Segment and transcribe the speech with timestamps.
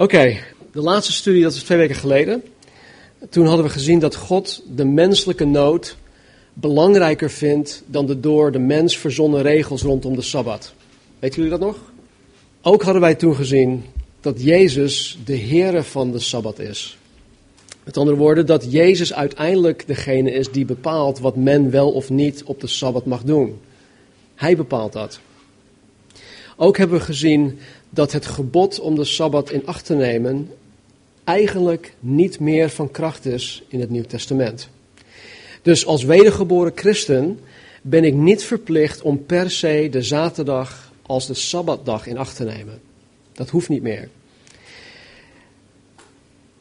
[0.00, 0.38] Oké,
[0.72, 2.42] de laatste studie, dat was twee weken geleden.
[3.30, 5.96] Toen hadden we gezien dat God de menselijke nood
[6.52, 10.72] belangrijker vindt dan de door de mens verzonnen regels rondom de Sabbat.
[11.18, 11.76] Weet jullie dat nog?
[12.62, 13.84] Ook hadden wij toen gezien
[14.20, 16.98] dat Jezus de Heere van de Sabbat is.
[17.84, 22.42] Met andere woorden, dat Jezus uiteindelijk degene is die bepaalt wat men wel of niet
[22.44, 23.60] op de Sabbat mag doen.
[24.34, 25.20] Hij bepaalt dat.
[26.60, 27.58] Ook hebben we gezien
[27.90, 30.50] dat het gebod om de Sabbat in acht te nemen
[31.24, 34.68] eigenlijk niet meer van kracht is in het Nieuw Testament.
[35.62, 37.38] Dus als wedergeboren christen
[37.82, 42.44] ben ik niet verplicht om per se de zaterdag als de Sabbatdag in acht te
[42.44, 42.80] nemen.
[43.32, 44.08] Dat hoeft niet meer.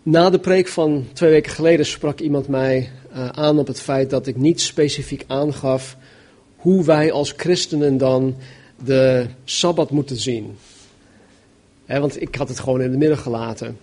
[0.03, 4.09] Na de preek van twee weken geleden sprak iemand mij uh, aan op het feit
[4.09, 5.97] dat ik niet specifiek aangaf
[6.55, 8.35] hoe wij als christenen dan
[8.83, 10.57] de Sabbat moeten zien.
[11.87, 13.77] Want ik had het gewoon in het midden gelaten.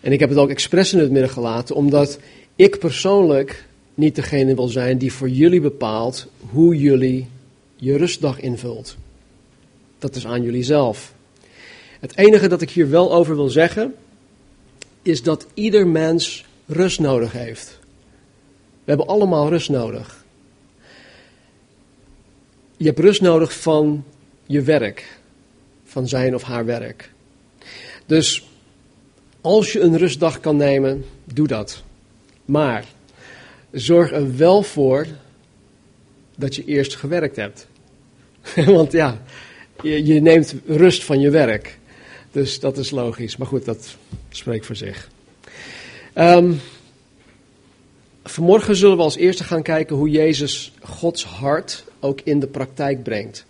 [0.00, 2.18] En ik heb het ook expres in het midden gelaten, omdat
[2.56, 7.28] ik persoonlijk niet degene wil zijn die voor jullie bepaalt hoe jullie
[7.76, 8.96] je rustdag invult.
[9.98, 11.14] Dat is aan jullie zelf.
[12.00, 13.94] Het enige dat ik hier wel over wil zeggen,
[15.02, 17.78] is dat ieder mens rust nodig heeft.
[18.84, 20.24] We hebben allemaal rust nodig.
[22.76, 24.04] Je hebt rust nodig van
[24.46, 25.20] je werk,
[25.84, 27.11] van zijn of haar werk.
[28.06, 28.46] Dus
[29.40, 31.82] als je een rustdag kan nemen, doe dat.
[32.44, 32.84] Maar
[33.70, 35.06] zorg er wel voor
[36.36, 37.66] dat je eerst gewerkt hebt.
[38.66, 39.22] Want ja,
[39.82, 41.78] je, je, neemt rust van je werk.
[42.30, 43.36] Dus dat is logisch.
[43.36, 43.96] Maar goed, dat
[44.30, 45.08] spreekt voor zich.
[46.14, 46.60] Um,
[48.24, 53.02] vanmorgen zullen we als eerste gaan kijken hoe Jezus Gods hart ook in de praktijk
[53.02, 53.44] brengt.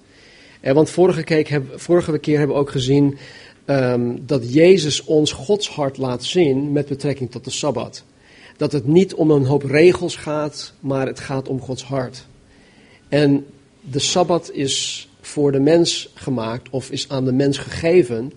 [0.61, 3.19] En want vorige, keer, vorige keer hebben we ook gezien
[3.67, 8.05] um, dat Jezus ons Gods hart laat zien met betrekking tot de Sabbat.
[8.57, 12.27] Dat het niet om een hoop regels gaat, maar het gaat om Gods hart.
[13.09, 13.47] En
[13.81, 18.33] de Sabbat is voor de mens gemaakt of is aan de mens gegeven.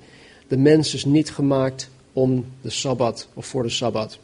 [0.48, 4.18] De mens is niet gemaakt om de Sabbat of voor de Sabbat.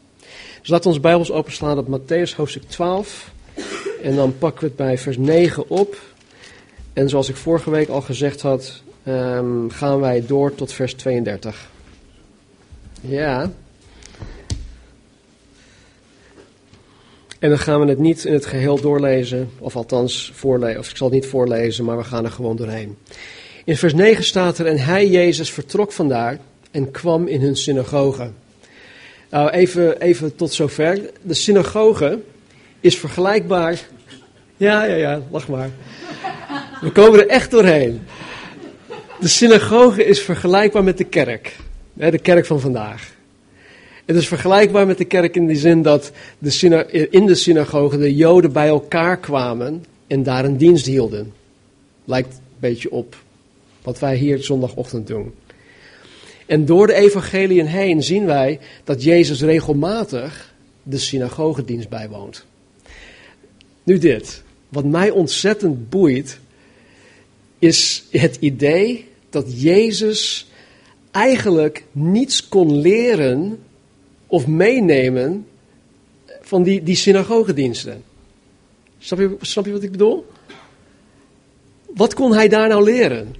[0.59, 3.31] Dus laten we ons Bijbels openslaan op Matthäus hoofdstuk 12.
[4.03, 5.97] En dan pakken we het bij vers 9 op.
[6.93, 11.69] En zoals ik vorige week al gezegd had, um, gaan wij door tot vers 32.
[13.01, 13.51] Ja.
[17.39, 20.97] En dan gaan we het niet in het geheel doorlezen, of althans voorlezen, of ik
[20.97, 22.97] zal het niet voorlezen, maar we gaan er gewoon doorheen.
[23.65, 26.39] In vers 9 staat er, en hij, Jezus, vertrok vandaar
[26.71, 28.31] en kwam in hun synagoge.
[29.29, 30.99] Nou, even, even tot zover.
[31.21, 32.19] De synagoge
[32.79, 33.79] is vergelijkbaar.
[34.57, 35.69] Ja, ja, ja, lach maar.
[36.81, 38.01] We komen er echt doorheen.
[39.21, 41.55] De synagoge is vergelijkbaar met de kerk.
[41.93, 43.15] De kerk van vandaag.
[44.05, 48.15] Het is vergelijkbaar met de kerk in die zin dat de in de synagoge de
[48.15, 51.33] Joden bij elkaar kwamen en daar een dienst hielden.
[52.05, 53.15] Lijkt een beetje op
[53.81, 55.33] wat wij hier zondagochtend doen.
[56.45, 60.53] En door de evangeliën heen zien wij dat Jezus regelmatig
[60.83, 62.45] de synagogedienst bijwoont.
[63.83, 66.39] Nu dit, wat mij ontzettend boeit,
[67.59, 70.49] is het idee dat Jezus
[71.11, 73.59] eigenlijk niets kon leren
[74.27, 75.45] of meenemen
[76.41, 78.03] van die, die synagogediensten.
[78.97, 80.25] Snap je, snap je wat ik bedoel?
[81.95, 83.35] Wat kon hij daar nou leren?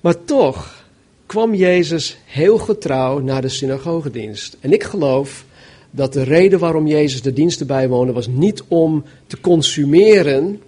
[0.00, 0.84] Maar toch
[1.26, 4.56] kwam Jezus heel getrouw naar de synagogedienst.
[4.60, 5.44] En ik geloof
[5.90, 10.62] dat de reden waarom Jezus de diensten bijwoonde was niet om te consumeren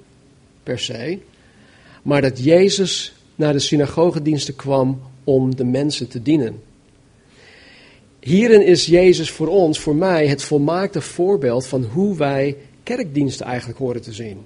[0.62, 1.19] per se,
[2.02, 6.62] maar dat Jezus naar de synagogediensten kwam om de mensen te dienen.
[8.20, 13.78] Hierin is Jezus voor ons, voor mij, het volmaakte voorbeeld van hoe wij kerkdiensten eigenlijk
[13.78, 14.38] horen te zien.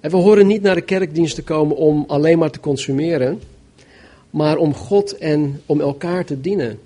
[0.00, 3.40] En we horen niet naar de kerkdienst te komen om alleen maar te consumeren,
[4.30, 6.78] maar om God en om elkaar te dienen.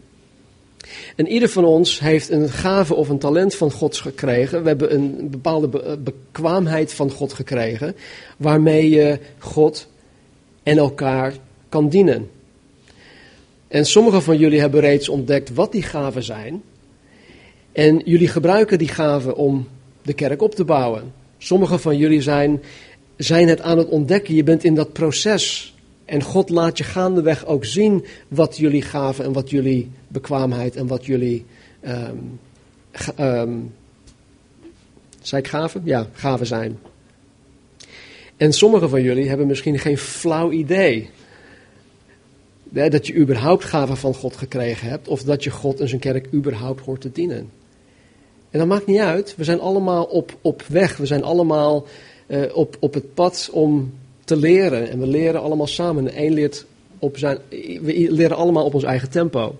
[1.16, 4.62] En ieder van ons heeft een gave of een talent van God gekregen.
[4.62, 7.96] We hebben een bepaalde bekwaamheid van God gekregen,
[8.36, 9.88] waarmee je God
[10.66, 11.34] en elkaar
[11.68, 12.30] kan dienen.
[13.68, 16.62] En sommigen van jullie hebben reeds ontdekt wat die gaven zijn.
[17.72, 19.68] En jullie gebruiken die gaven om
[20.02, 21.12] de kerk op te bouwen.
[21.38, 22.62] Sommigen van jullie zijn,
[23.16, 24.34] zijn het aan het ontdekken.
[24.34, 25.74] Je bent in dat proces.
[26.04, 30.86] En God laat je gaandeweg ook zien wat jullie gaven en wat jullie bekwaamheid en
[30.86, 31.44] wat jullie.
[31.84, 32.40] Um,
[33.20, 33.74] um,
[35.22, 35.82] zei ik gaven?
[35.84, 36.78] Ja, gaven zijn.
[38.36, 41.10] En sommigen van jullie hebben misschien geen flauw idee
[42.70, 46.32] dat je überhaupt gaven van God gekregen hebt, of dat je God en zijn kerk
[46.32, 47.50] überhaupt hoort te dienen.
[48.50, 49.34] En dat maakt niet uit.
[49.36, 50.96] We zijn allemaal op, op weg.
[50.96, 51.86] We zijn allemaal
[52.26, 53.92] uh, op, op het pad om
[54.24, 54.90] te leren.
[54.90, 56.08] En we leren allemaal samen.
[56.08, 56.66] En één leert
[56.98, 57.38] op zijn,
[57.82, 59.56] we leren allemaal op ons eigen tempo.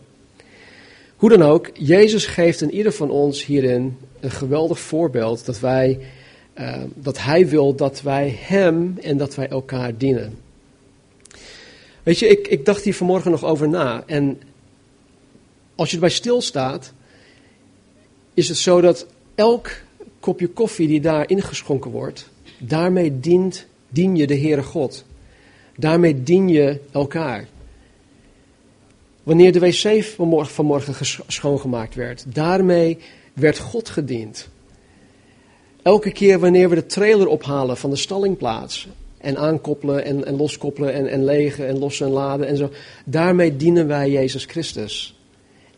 [1.16, 5.98] Hoe dan ook, Jezus geeft in ieder van ons hierin een geweldig voorbeeld dat wij,
[6.60, 10.38] uh, dat Hij wil dat wij Hem en dat wij elkaar dienen.
[12.02, 14.02] Weet je, ik, ik dacht hier vanmorgen nog over na.
[14.06, 14.40] En
[15.74, 16.92] als je erbij stilstaat,
[18.34, 19.70] is het zo dat elk
[20.20, 25.04] kopje koffie die daar ingeschonken wordt, daarmee dient, dien je de Heere God.
[25.76, 27.46] Daarmee dien je elkaar.
[29.22, 30.94] Wanneer de wc vanmorgen, vanmorgen
[31.26, 32.98] schoongemaakt werd, daarmee
[33.32, 34.48] werd God gediend.
[35.86, 38.88] Elke keer wanneer we de trailer ophalen van de stallingplaats
[39.18, 42.70] en aankoppelen en, en loskoppelen en, en legen en lossen en laden en zo,
[43.04, 45.14] daarmee dienen wij Jezus Christus.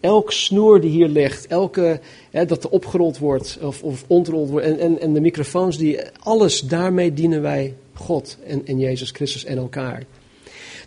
[0.01, 2.01] Elk snoer die hier ligt, elke,
[2.31, 5.99] hè, dat er opgerold wordt of, of ontrold wordt en, en, en de microfoons, die,
[6.19, 10.03] alles, daarmee dienen wij God en, en Jezus Christus en elkaar.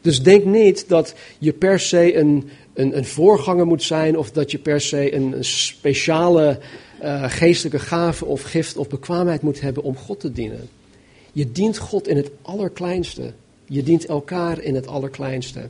[0.02, 4.52] Dus denk niet dat je per se een, een, een voorganger moet zijn of dat
[4.52, 6.60] je per se een, een speciale
[7.04, 10.70] uh, geestelijke gave of gift of bekwaamheid moet hebben om God te dienen.
[11.32, 13.34] Je dient God in het allerkleinste.
[13.66, 15.70] Je dient elkaar in het allerkleinste.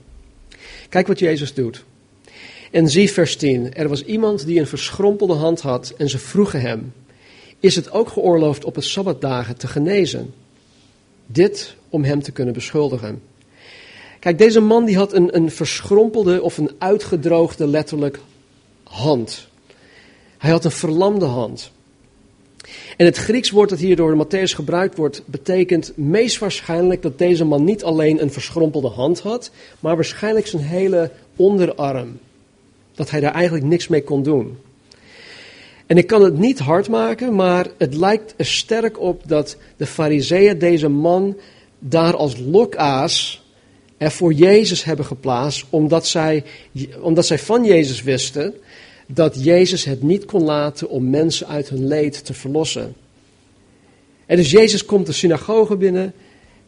[0.90, 1.84] Kijk wat Jezus doet.
[2.72, 3.74] En zie vers 10.
[3.74, 6.94] Er was iemand die een verschrompelde hand had en ze vroegen hem:
[7.60, 10.34] Is het ook geoorloofd op het sabbatdagen te genezen?
[11.26, 13.22] Dit om hem te kunnen beschuldigen.
[14.20, 18.20] Kijk, deze man die had een, een verschrompelde of een uitgedroogde letterlijk
[18.84, 19.48] hand.
[20.42, 21.72] Hij had een verlamde hand.
[22.98, 27.46] En het Grieks woord dat hier door Matthäus gebruikt wordt, betekent meest waarschijnlijk dat deze
[27.46, 32.20] man niet alleen een verschrompelde hand had, maar waarschijnlijk zijn hele onderarm.
[32.96, 34.58] Dat hij daar eigenlijk niks mee kon doen.
[35.86, 39.86] En ik kan het niet hard maken, maar het lijkt er sterk op dat de
[39.86, 41.38] fariseeën deze man
[41.80, 43.44] daar als lokaas
[43.98, 46.44] er voor Jezus hebben geplaatst, omdat zij,
[47.02, 48.54] omdat zij van Jezus wisten
[49.14, 52.96] dat Jezus het niet kon laten om mensen uit hun leed te verlossen.
[54.26, 56.14] En dus Jezus komt de synagoge binnen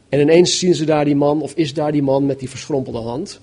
[0.10, 3.00] en ineens zien ze daar die man, of is daar die man met die verschrompelde
[3.00, 3.40] hand.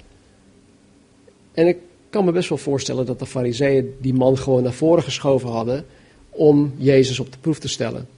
[1.52, 1.76] En ik
[2.10, 5.86] kan me best wel voorstellen dat de fariseeën die man gewoon naar voren geschoven hadden
[6.30, 8.08] om Jezus op de proef te stellen.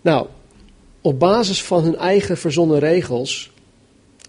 [0.00, 0.26] Nou,
[1.00, 3.50] op basis van hun eigen verzonnen regels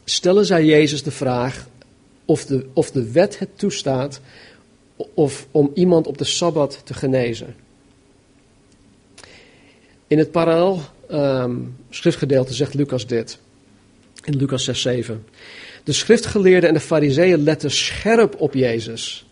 [0.04, 1.68] stellen zij Jezus de vraag
[2.26, 4.22] of de, of de wet het toestaat
[5.14, 7.56] of om iemand op de Sabbat te genezen.
[10.08, 13.40] In het parallel um, schriftgedeelte zegt Lucas dit,
[14.24, 15.26] in Lucas 6, 7.
[15.84, 19.26] De schriftgeleerden en de fariseeën letten scherp op Jezus,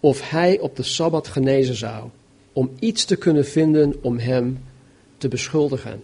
[0.00, 2.08] of hij op de Sabbat genezen zou,
[2.52, 4.64] om iets te kunnen vinden om hem
[5.18, 6.02] te beschuldigen.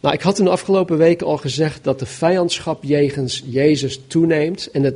[0.00, 4.70] Nou, ik had in de afgelopen weken al gezegd dat de vijandschap jegens Jezus toeneemt.
[4.70, 4.94] En het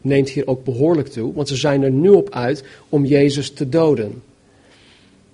[0.00, 3.68] neemt hier ook behoorlijk toe, want ze zijn er nu op uit om Jezus te
[3.68, 4.22] doden.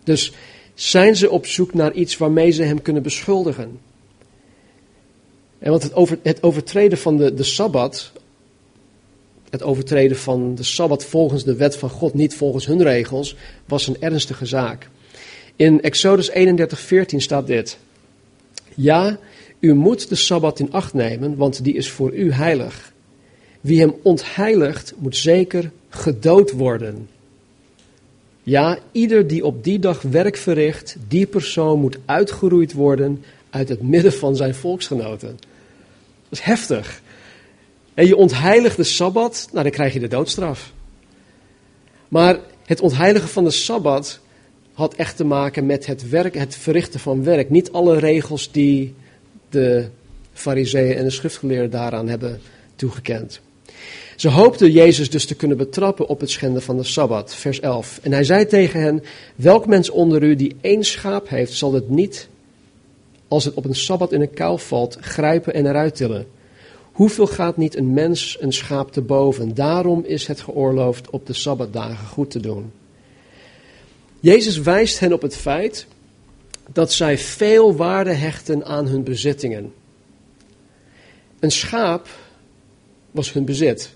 [0.05, 0.33] Dus
[0.75, 3.79] zijn ze op zoek naar iets waarmee ze hem kunnen beschuldigen.
[5.59, 8.13] En want het, over, het overtreden van de, de Sabbat,
[9.51, 13.87] het overtreden van de Sabbat volgens de wet van God, niet volgens hun regels, was
[13.87, 14.89] een ernstige zaak.
[15.57, 17.79] In Exodus 31:14 staat dit.
[18.75, 19.19] Ja,
[19.59, 22.93] u moet de Sabbat in acht nemen, want die is voor u heilig.
[23.61, 27.09] Wie hem ontheiligt, moet zeker gedood worden.
[28.43, 33.83] Ja, ieder die op die dag werk verricht, die persoon moet uitgeroeid worden uit het
[33.83, 35.29] midden van zijn volksgenoten.
[36.29, 37.03] Dat is heftig.
[37.95, 40.73] En je ontheiligt de Sabbat, nou dan krijg je de doodstraf.
[42.09, 44.21] Maar het ontheiligen van de Sabbat
[44.73, 47.51] had echt te maken met het, werk, het verrichten van werk.
[47.51, 48.95] Niet alle regels die
[49.49, 49.89] de
[50.33, 52.41] fariseeën en de schriftgeleerden daaraan hebben
[52.75, 53.41] toegekend.
[54.17, 57.35] Ze hoopten Jezus dus te kunnen betrappen op het schenden van de Sabbat.
[57.35, 58.01] Vers 11.
[58.03, 59.03] En hij zei tegen hen,
[59.35, 62.29] welk mens onder u die één schaap heeft, zal het niet,
[63.29, 66.27] als het op een Sabbat in een kuil valt, grijpen en eruit tillen.
[66.93, 69.55] Hoeveel gaat niet een mens een schaap te boven?
[69.55, 72.73] Daarom is het geoorloofd op de Sabbatdagen goed te doen.
[74.21, 75.87] Jezus wijst hen op het feit
[76.73, 79.73] dat zij veel waarde hechten aan hun bezittingen.
[81.39, 82.09] Een schaap
[83.11, 83.96] was hun bezit.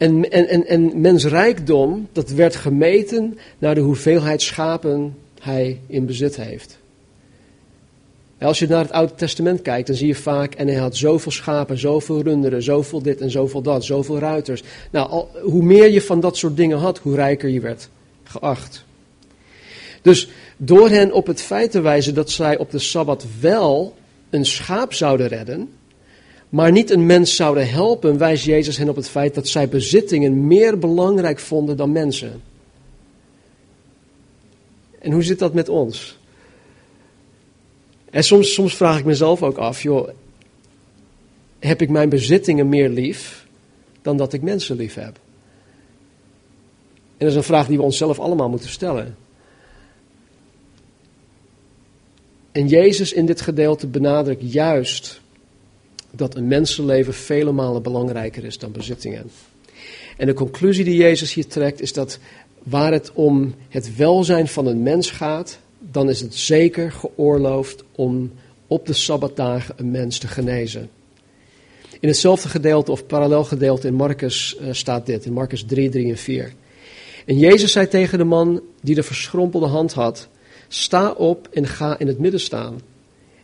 [0.00, 6.06] En, en, en, en mens rijkdom, dat werd gemeten naar de hoeveelheid schapen hij in
[6.06, 6.78] bezit heeft.
[8.38, 11.32] Als je naar het Oude Testament kijkt, dan zie je vaak, en hij had zoveel
[11.32, 14.62] schapen, zoveel runderen, zoveel dit en zoveel dat, zoveel ruiters.
[14.90, 17.88] Nou, hoe meer je van dat soort dingen had, hoe rijker je werd
[18.22, 18.84] geacht.
[20.02, 23.94] Dus door hen op het feit te wijzen dat zij op de Sabbat wel
[24.30, 25.68] een schaap zouden redden,
[26.50, 30.46] maar niet een mens zouden helpen, wijst Jezus hen op het feit dat zij bezittingen
[30.46, 32.42] meer belangrijk vonden dan mensen.
[34.98, 36.18] En hoe zit dat met ons?
[38.10, 40.08] En soms, soms vraag ik mezelf ook af, joh,
[41.58, 43.46] heb ik mijn bezittingen meer lief
[44.02, 45.18] dan dat ik mensen lief heb?
[47.16, 49.16] En dat is een vraag die we onszelf allemaal moeten stellen.
[52.52, 55.20] En Jezus in dit gedeelte benadrukt juist
[56.10, 59.30] dat een mensenleven vele malen belangrijker is dan bezittingen.
[60.16, 62.18] En de conclusie die Jezus hier trekt is dat
[62.62, 68.32] waar het om het welzijn van een mens gaat, dan is het zeker geoorloofd om
[68.66, 70.90] op de sabbatdagen een mens te genezen.
[72.00, 76.08] In hetzelfde gedeelte of parallel gedeelte in Marcus uh, staat dit, in Marcus 3, 3
[76.08, 76.52] en 4.
[77.26, 80.28] En Jezus zei tegen de man die de verschrompelde hand had,
[80.68, 82.80] sta op en ga in het midden staan.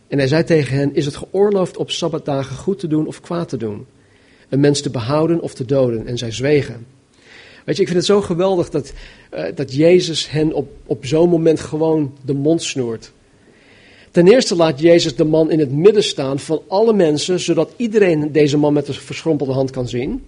[0.07, 3.49] En hij zei tegen hen, is het geoorloofd op sabbatdagen goed te doen of kwaad
[3.49, 3.85] te doen?
[4.49, 6.07] Een mens te behouden of te doden?
[6.07, 6.85] En zij zwegen.
[7.65, 8.93] Weet je, ik vind het zo geweldig dat,
[9.33, 13.11] uh, dat Jezus hen op, op zo'n moment gewoon de mond snoert.
[14.11, 18.31] Ten eerste laat Jezus de man in het midden staan van alle mensen, zodat iedereen
[18.31, 20.25] deze man met de verschrompelde hand kan zien.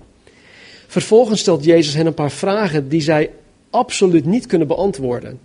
[0.88, 3.30] Vervolgens stelt Jezus hen een paar vragen die zij
[3.70, 5.40] absoluut niet kunnen beantwoorden.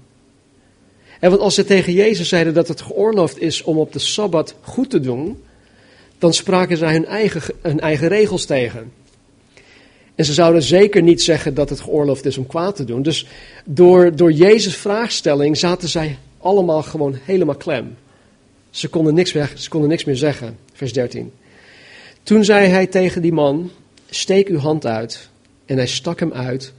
[1.20, 4.54] En want als ze tegen Jezus zeiden dat het geoorloofd is om op de Sabbat
[4.60, 5.42] goed te doen,
[6.18, 8.92] dan spraken zij hun eigen, hun eigen regels tegen.
[10.14, 13.02] En ze zouden zeker niet zeggen dat het geoorloofd is om kwaad te doen.
[13.02, 13.26] Dus
[13.64, 17.96] door, door Jezus' vraagstelling zaten zij allemaal gewoon helemaal klem.
[18.70, 20.58] Ze konden, niks meer, ze konden niks meer zeggen.
[20.72, 21.32] Vers 13.
[22.22, 23.70] Toen zei hij tegen die man:
[24.10, 25.28] Steek uw hand uit.
[25.66, 26.72] En hij stak hem uit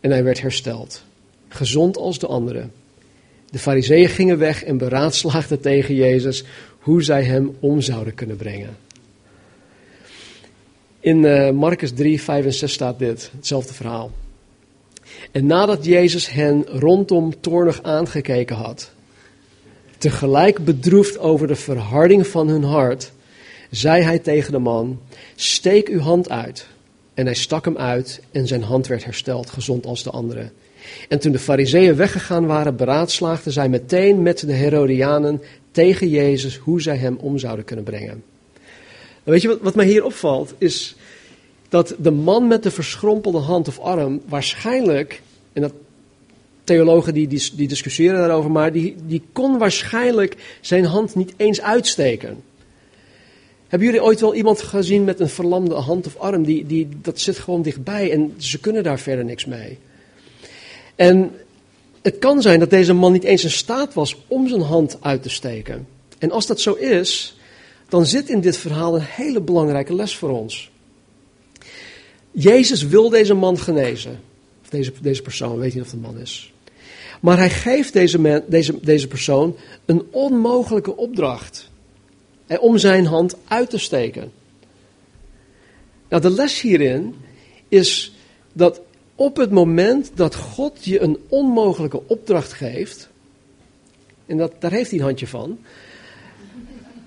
[0.00, 1.02] en hij werd hersteld.
[1.48, 2.72] Gezond als de anderen.
[3.50, 6.44] De fariseeën gingen weg en beraadslaagden tegen Jezus
[6.78, 8.76] hoe zij hem om zouden kunnen brengen.
[11.00, 14.10] In uh, Marcus 3, 5 en 6 staat dit, hetzelfde verhaal.
[15.32, 18.90] En nadat Jezus hen rondom toornig aangekeken had,
[19.98, 23.12] tegelijk bedroefd over de verharding van hun hart,
[23.70, 25.00] zei hij tegen de man:
[25.34, 26.66] Steek uw hand uit.
[27.14, 30.50] En hij stak hem uit en zijn hand werd hersteld, gezond als de andere.
[31.08, 36.82] En toen de fariseeën weggegaan waren, beraadslaagden zij meteen met de Herodianen tegen Jezus hoe
[36.82, 38.22] zij hem om zouden kunnen brengen.
[39.24, 40.96] weet je wat, wat mij hier opvalt, is
[41.68, 45.72] dat de man met de verschrompelde hand of arm waarschijnlijk, en dat
[46.64, 51.60] theologen die, die, die discussiëren daarover, maar die, die kon waarschijnlijk zijn hand niet eens
[51.60, 52.42] uitsteken.
[53.68, 56.44] Hebben jullie ooit wel iemand gezien met een verlamde hand of arm?
[56.44, 59.78] Die, die, dat zit gewoon dichtbij en ze kunnen daar verder niks mee.
[60.98, 61.32] En
[62.02, 65.22] het kan zijn dat deze man niet eens in staat was om zijn hand uit
[65.22, 65.86] te steken.
[66.18, 67.36] En als dat zo is,
[67.88, 70.70] dan zit in dit verhaal een hele belangrijke les voor ons.
[72.30, 74.20] Jezus wil deze man genezen.
[74.62, 76.52] Of deze, deze persoon, weet niet of het een man is.
[77.20, 81.70] Maar hij geeft deze, man, deze, deze persoon een onmogelijke opdracht.
[82.60, 84.32] Om zijn hand uit te steken.
[86.08, 87.14] Nou, de les hierin
[87.68, 88.14] is
[88.52, 88.80] dat
[89.18, 93.08] op het moment dat God je een onmogelijke opdracht geeft,
[94.26, 95.58] en dat, daar heeft hij een handje van,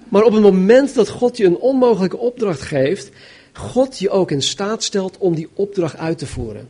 [0.09, 3.09] maar op het moment dat God je een onmogelijke opdracht geeft,
[3.53, 6.69] God je ook in staat stelt om die opdracht uit te voeren.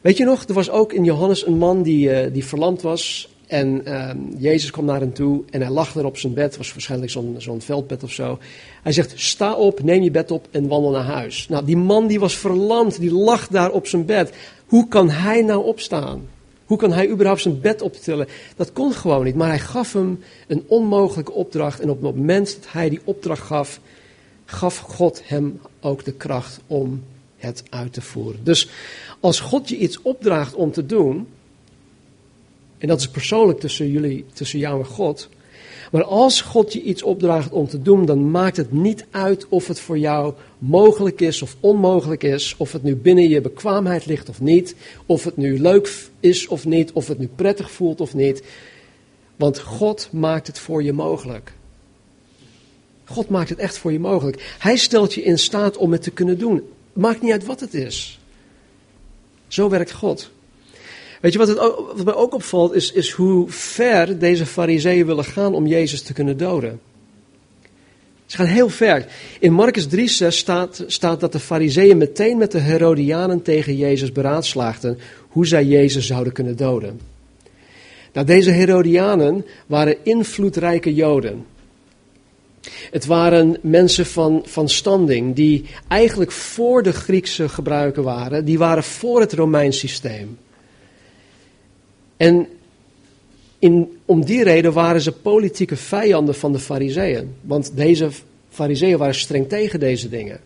[0.00, 3.33] Weet je nog, er was ook in Johannes een man die, uh, die verlamd was.
[3.46, 6.56] En uh, Jezus kwam naar hem toe en hij lag er op zijn bed.
[6.56, 8.38] was waarschijnlijk zo'n zo'n veldbed of zo.
[8.82, 11.48] Hij zegt, sta op, neem je bed op en wandel naar huis.
[11.48, 14.32] Nou, die man die was verlamd, die lag daar op zijn bed.
[14.66, 16.28] Hoe kan hij nou opstaan?
[16.64, 18.26] Hoe kan hij überhaupt zijn bed optillen?
[18.56, 19.34] Dat kon gewoon niet.
[19.34, 21.80] Maar hij gaf hem een onmogelijke opdracht.
[21.80, 23.80] En op het moment dat hij die opdracht gaf,
[24.44, 27.02] gaf God hem ook de kracht om
[27.36, 28.44] het uit te voeren.
[28.44, 28.68] Dus
[29.20, 31.26] als God je iets opdraagt om te doen,
[32.78, 35.28] en dat is persoonlijk tussen jullie, tussen jou en God.
[35.94, 39.68] Maar als God je iets opdraagt om te doen, dan maakt het niet uit of
[39.68, 42.54] het voor jou mogelijk is of onmogelijk is.
[42.56, 44.74] Of het nu binnen je bekwaamheid ligt of niet.
[45.06, 46.92] Of het nu leuk is of niet.
[46.92, 48.42] Of het nu prettig voelt of niet.
[49.36, 51.52] Want God maakt het voor je mogelijk.
[53.04, 54.56] God maakt het echt voor je mogelijk.
[54.58, 56.62] Hij stelt je in staat om het te kunnen doen.
[56.92, 58.20] Maakt niet uit wat het is.
[59.48, 60.30] Zo werkt God.
[61.24, 61.54] Weet je wat,
[61.94, 66.12] wat mij ook opvalt, is, is hoe ver deze fariseeën willen gaan om Jezus te
[66.12, 66.80] kunnen doden.
[68.26, 69.06] Ze gaan heel ver.
[69.40, 69.86] In Marcus
[70.22, 75.64] 3,6 staat, staat dat de fariseeën meteen met de Herodianen tegen Jezus beraadslaagden hoe zij
[75.64, 77.00] Jezus zouden kunnen doden.
[78.12, 81.46] Nou, deze Herodianen waren invloedrijke Joden.
[82.90, 88.44] Het waren mensen van, van standing die eigenlijk voor de Griekse gebruiken waren.
[88.44, 90.38] Die waren voor het Romeins systeem.
[92.16, 92.48] En
[93.58, 97.34] in, om die reden waren ze politieke vijanden van de fariseeën.
[97.40, 98.10] Want deze
[98.50, 100.40] fariseeën waren streng tegen deze dingen.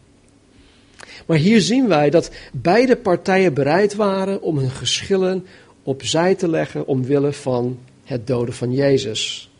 [1.26, 5.46] Maar hier zien wij dat beide partijen bereid waren om hun geschillen
[5.82, 9.50] opzij te leggen omwille van het doden van Jezus.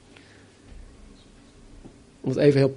[2.21, 2.77] Om het even heel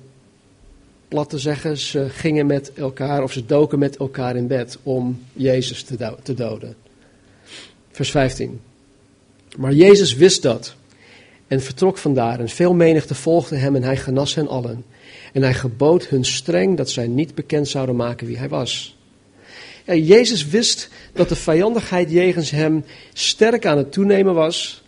[1.07, 5.25] plat te zeggen, ze gingen met elkaar of ze doken met elkaar in bed om
[5.33, 6.75] Jezus te, te doden.
[7.91, 8.59] Vers 15.
[9.57, 10.75] Maar Jezus wist dat
[11.47, 14.83] en vertrok vandaar en veel menigte volgde hem en hij genas hen allen.
[15.33, 18.97] En hij gebood hun streng dat zij niet bekend zouden maken wie hij was.
[19.85, 24.83] Jezus wist dat de vijandigheid jegens hem sterk aan het toenemen was.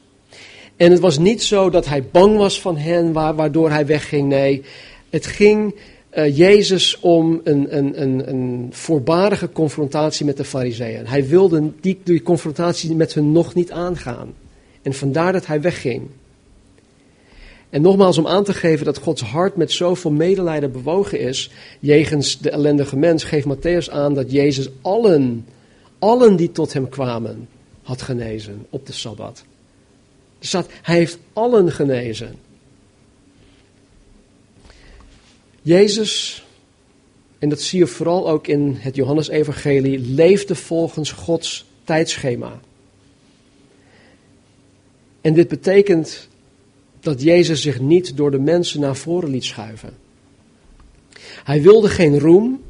[0.76, 4.28] En het was niet zo dat hij bang was van hen, waardoor hij wegging.
[4.28, 4.64] Nee,
[5.10, 5.76] het ging
[6.18, 11.08] uh, Jezus om een, een, een, een voorbarige confrontatie met de fariseeën.
[11.08, 14.34] Hij wilde die, confrontatie met hun nog niet aangaan.
[14.84, 16.10] En vandaar dat hij wegging.
[17.70, 22.40] En nogmaals om aan te geven dat Gods hart met zoveel medelijden bewogen is, jegens
[22.40, 25.46] de ellendige mens, geeft Matthäus aan dat Jezus allen,
[26.00, 27.48] allen die tot hem kwamen,
[27.84, 29.44] had genezen op de Sabbat.
[30.40, 32.36] Er staat, hij heeft allen genezen.
[35.62, 36.44] Jezus,
[37.40, 42.60] en dat zie je vooral ook in het Johannesevangelie, leefde volgens Gods tijdschema.
[45.24, 46.28] En dit betekent
[47.00, 49.94] dat Jezus zich niet door de mensen naar voren liet schuiven.
[51.44, 52.62] Hij wilde geen roem,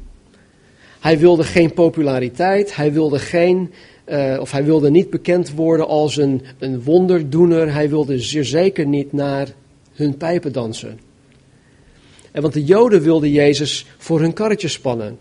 [1.00, 3.72] hij wilde geen populariteit, hij wilde, geen,
[4.08, 8.86] uh, of hij wilde niet bekend worden als een, een wonderdoener, hij wilde zeer zeker
[8.86, 9.48] niet naar
[9.92, 11.00] hun pijpen dansen.
[12.32, 15.18] En want de Joden wilden Jezus voor hun karretje spannen.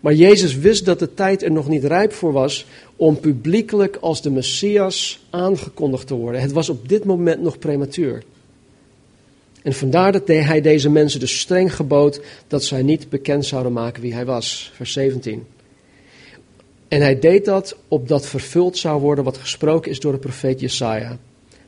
[0.00, 4.22] Maar Jezus wist dat de tijd er nog niet rijp voor was om publiekelijk als
[4.22, 6.40] de Messias aangekondigd te worden.
[6.40, 8.22] Het was op dit moment nog prematuur.
[9.62, 14.02] En vandaar dat hij deze mensen dus streng gebood dat zij niet bekend zouden maken
[14.02, 14.70] wie hij was.
[14.74, 15.46] Vers 17.
[16.88, 21.18] En hij deed dat opdat vervuld zou worden wat gesproken is door de profeet Jesaja.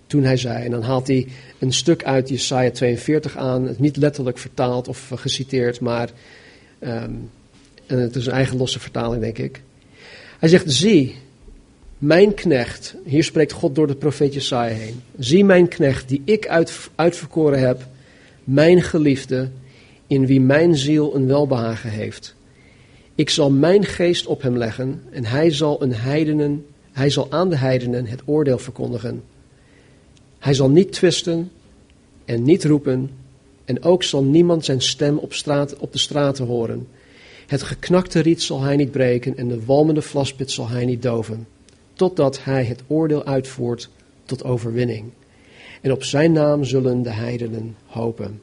[0.06, 1.26] Toen hij zei, en dan haalt hij
[1.58, 6.10] een stuk uit Jesaja 42 aan, niet letterlijk vertaald of geciteerd, maar
[6.80, 7.30] um,
[7.96, 9.62] het is een eigen losse vertaling denk ik.
[10.38, 11.14] Hij zegt, zie,
[11.98, 15.02] mijn knecht, hier spreekt God door de profeet Jesaja heen.
[15.18, 17.86] Zie mijn knecht die ik uit, uitverkoren heb,
[18.44, 19.48] mijn geliefde,
[20.06, 22.34] in wie mijn ziel een welbehagen heeft.
[23.14, 27.48] Ik zal mijn geest op hem leggen en hij zal, een heidenen, hij zal aan
[27.48, 29.22] de heidenen het oordeel verkondigen.
[30.38, 31.50] Hij zal niet twisten
[32.24, 33.10] en niet roepen
[33.64, 36.86] en ook zal niemand zijn stem op, straat, op de straten horen.
[37.48, 41.46] Het geknakte riet zal hij niet breken en de walmende vlaspit zal hij niet doven,
[41.92, 43.88] totdat hij het oordeel uitvoert
[44.24, 45.10] tot overwinning.
[45.80, 48.40] En op zijn naam zullen de heidenen hopen.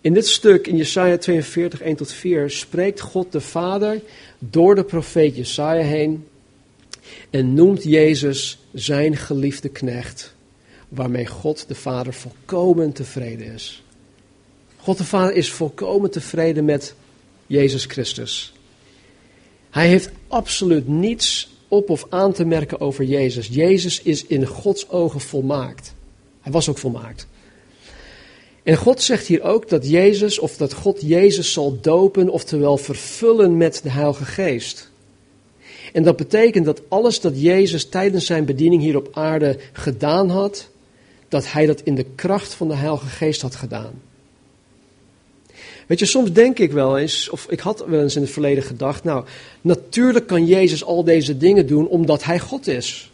[0.00, 4.00] In dit stuk, in Jesaja 42, 1 tot 4, spreekt God de Vader
[4.38, 6.26] door de profeet Jesaja heen
[7.30, 10.34] en noemt Jezus zijn geliefde knecht,
[10.88, 13.82] waarmee God de Vader volkomen tevreden is.
[14.76, 16.94] God de Vader is volkomen tevreden met
[17.48, 18.52] Jezus Christus.
[19.70, 23.48] Hij heeft absoluut niets op of aan te merken over Jezus.
[23.50, 25.94] Jezus is in Gods ogen volmaakt.
[26.40, 27.26] Hij was ook volmaakt.
[28.62, 33.56] En God zegt hier ook dat Jezus, of dat God Jezus zal dopen, oftewel vervullen
[33.56, 34.90] met de Heilige Geest.
[35.92, 40.68] En dat betekent dat alles dat Jezus tijdens zijn bediening hier op aarde gedaan had,
[41.28, 44.02] dat hij dat in de kracht van de Heilige Geest had gedaan.
[45.88, 48.62] Weet je, soms denk ik wel eens, of ik had wel eens in het verleden
[48.62, 49.24] gedacht, nou,
[49.60, 53.12] natuurlijk kan Jezus al deze dingen doen omdat hij God is.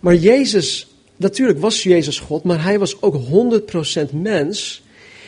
[0.00, 3.16] Maar Jezus, natuurlijk was Jezus God, maar hij was ook
[4.08, 4.82] 100% mens.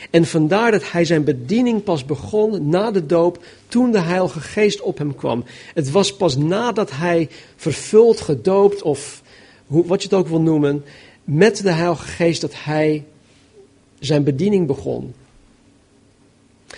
[0.09, 4.81] En vandaar dat hij zijn bediening pas begon na de doop, toen de Heilige Geest
[4.81, 5.43] op hem kwam.
[5.73, 9.21] Het was pas nadat hij vervuld, gedoopt of
[9.67, 10.83] hoe, wat je het ook wil noemen,
[11.23, 13.03] met de Heilige Geest dat hij
[13.99, 15.13] zijn bediening begon.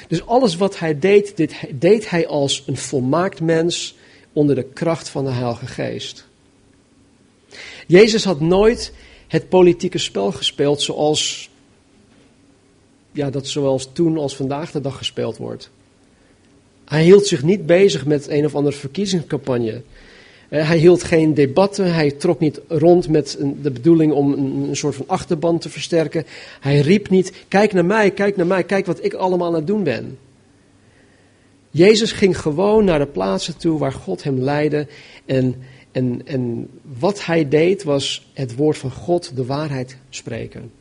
[0.07, 3.95] Dus alles wat hij deed, dit deed hij als een volmaakt mens
[4.33, 6.27] onder de kracht van de Heilige Geest.
[7.87, 8.93] Jezus had nooit
[9.27, 11.49] het politieke spel gespeeld zoals
[13.11, 15.69] ja, dat zowel toen als vandaag de dag gespeeld wordt.
[16.85, 19.81] Hij hield zich niet bezig met een of andere verkiezingscampagne.
[20.49, 24.95] Eh, hij hield geen debatten, hij trok niet rond met de bedoeling om een, soort
[24.95, 26.25] van achterband te versterken.
[26.59, 29.67] Hij riep niet, kijk naar mij, kijk naar mij, kijk wat ik allemaal aan het
[29.67, 30.17] doen ben.
[31.71, 34.87] Jezus ging gewoon naar de plaatsen toe waar God hem leidde
[35.25, 35.55] en,
[35.91, 40.71] en, en wat hij deed was het woord van God, de waarheid spreken.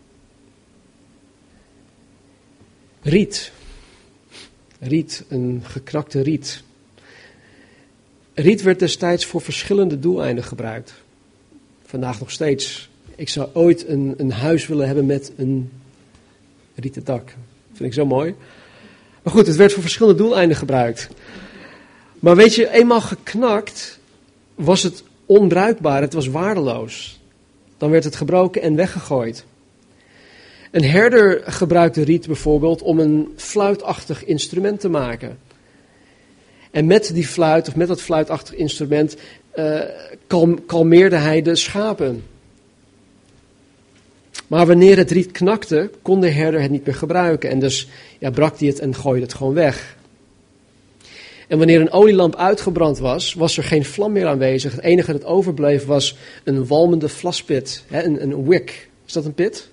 [3.03, 3.53] Riet.
[4.81, 6.63] Riet, een gekrakte riet.
[8.39, 10.93] Riet werd destijds voor verschillende doeleinden gebruikt.
[11.85, 12.91] Vandaag nog steeds.
[13.17, 15.71] Ik zou ooit een, een huis willen hebben met een
[16.75, 17.35] rieten dak.
[17.73, 18.35] Vind ik zo mooi.
[19.23, 21.09] Maar goed, het werd voor verschillende doeleinden gebruikt.
[22.19, 23.99] Maar weet je, eenmaal geknakt
[24.55, 27.21] was het onbruikbaar, het was waardeloos.
[27.77, 29.45] Dan werd het gebroken en weggegooid.
[30.71, 35.39] Een herder gebruikte riet bijvoorbeeld om een fluitachtig instrument te maken.
[36.71, 39.17] En met die fluit, of met dat fluitachtig instrument,
[39.55, 39.81] uh,
[40.67, 42.25] kalmeerde hij de schapen.
[44.47, 47.51] Maar wanneer het riet knakte, kon de herder het niet meer gebruiken.
[47.51, 49.97] En dus ja, brak hij het en gooide het gewoon weg.
[51.49, 54.73] En wanneer een olielamp uitgebrand was, was er geen vlam meer aanwezig.
[54.73, 58.89] Het enige dat overbleef was een walmende vlaspit, hè, een, een wick.
[59.07, 59.69] Is dat een pit?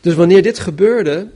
[0.00, 1.28] Dus wanneer dit gebeurde,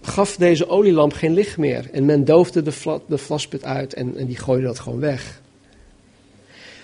[0.00, 1.88] gaf deze olielamp geen licht meer.
[1.92, 5.40] En men doofde de, vla, de vlaspit uit en, en die gooide dat gewoon weg.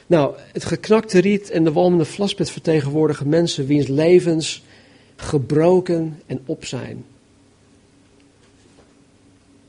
[0.06, 4.62] Nou, het geknakte riet en de walmende vlaspit vertegenwoordigen mensen wiens levens
[5.16, 7.04] gebroken en op zijn.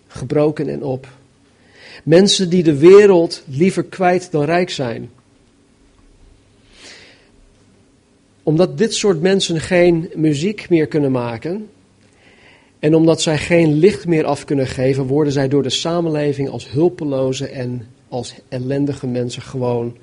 [0.07, 1.07] Gebroken en op.
[2.03, 5.09] Mensen die de wereld liever kwijt dan rijk zijn.
[8.43, 11.69] Omdat dit soort mensen geen muziek meer kunnen maken
[12.79, 16.71] en omdat zij geen licht meer af kunnen geven, worden zij door de samenleving als
[16.71, 19.97] hulpeloze en als ellendige mensen gewoon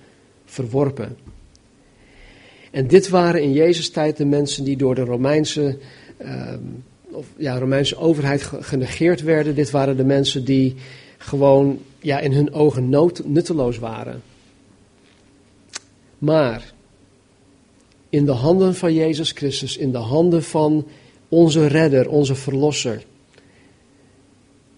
[0.45, 1.17] verworpen.
[2.71, 5.79] En dit waren in Jezus' tijd de mensen die door de Romeinse,
[6.23, 6.53] uh,
[7.11, 9.55] of, ja, Romeinse overheid genegeerd werden.
[9.55, 10.75] Dit waren de mensen die
[11.19, 14.23] gewoon ja, in hun ogen nood, nutteloos waren.
[16.19, 16.73] Maar
[18.09, 20.87] in de handen van Jezus Christus, in de handen van
[21.29, 23.05] onze redder, onze verlosser,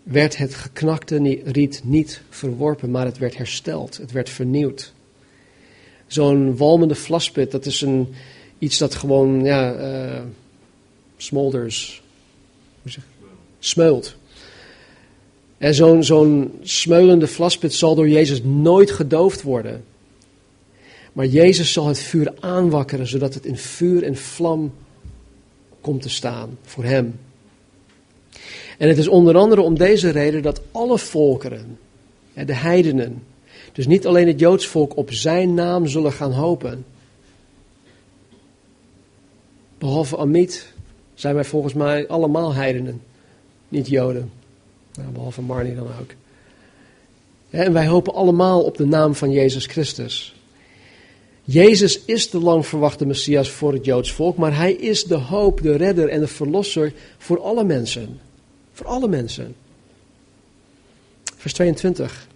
[0.02, 4.92] werd het geknakte riet niet verworpen, maar het werd hersteld, het werd vernieuwd.
[6.06, 8.14] Zo'n walmende vlaspit, dat is een,
[8.58, 10.22] iets dat gewoon, ja, uh,
[11.16, 12.02] smolders,
[12.82, 12.92] hoe
[13.58, 14.16] smeult.
[15.58, 19.84] En zo'n zo'n smeulende vlaspit zal door Jezus nooit gedoofd worden.
[21.12, 24.72] Maar Jezus zal het vuur aanwakkeren, zodat het in vuur en vlam
[25.86, 27.20] komt te staan voor Hem.
[28.78, 31.78] En het is onder andere om deze reden dat alle volkeren,
[32.32, 33.22] de heidenen,
[33.72, 36.84] dus niet alleen het Joods volk op Zijn naam zullen gaan hopen.
[39.78, 40.72] Behalve Amit
[41.14, 43.02] zijn wij volgens mij allemaal heidenen,
[43.68, 44.30] niet Joden.
[44.94, 46.10] Nou, behalve Marnie dan ook.
[47.50, 50.35] En wij hopen allemaal op de naam van Jezus Christus.
[51.48, 55.62] Jezus is de lang verwachte Messias voor het Joods volk, maar hij is de hoop,
[55.62, 58.20] de redder en de verlosser voor alle mensen.
[58.72, 59.54] Voor alle mensen.
[61.36, 62.28] Vers 22.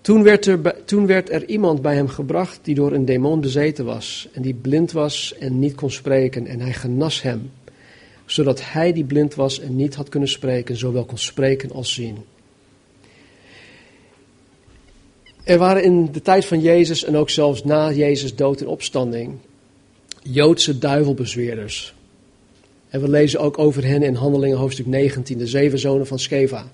[0.00, 3.84] Toen werd, er, toen werd er iemand bij hem gebracht die door een demon bezeten
[3.84, 7.50] was en die blind was en niet kon spreken en hij genas hem,
[8.24, 12.16] zodat hij die blind was en niet had kunnen spreken, zowel kon spreken als zien.
[15.44, 19.34] Er waren in de tijd van Jezus en ook zelfs na Jezus dood en opstanding
[20.22, 21.94] Joodse duivelbezweerders.
[22.88, 26.66] En we lezen ook over hen in Handelingen hoofdstuk 19, de zeven zonen van Skeva.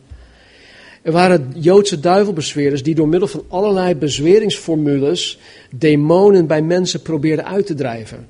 [1.02, 5.38] Er waren Joodse duivelbezweerders die door middel van allerlei bezweringsformules
[5.70, 8.28] demonen bij mensen probeerden uit te drijven.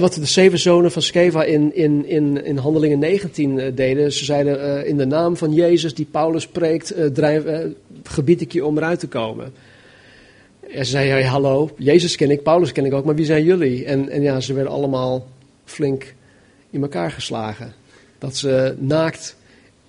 [0.00, 4.24] Wat de zeven zonen van Skeva in, in, in, in Handelingen 19 eh, deden, ze
[4.24, 7.44] zeiden uh, in de naam van Jezus die Paulus spreekt, uh, drijf,
[8.02, 9.52] gebied ik je om eruit te komen.
[10.60, 13.84] En ze zeiden, hallo, Jezus ken ik, Paulus ken ik ook, maar wie zijn jullie?
[13.84, 15.26] En, en ja, ze werden allemaal
[15.64, 16.14] flink
[16.70, 17.72] in elkaar geslagen.
[18.18, 19.36] Dat ze naakt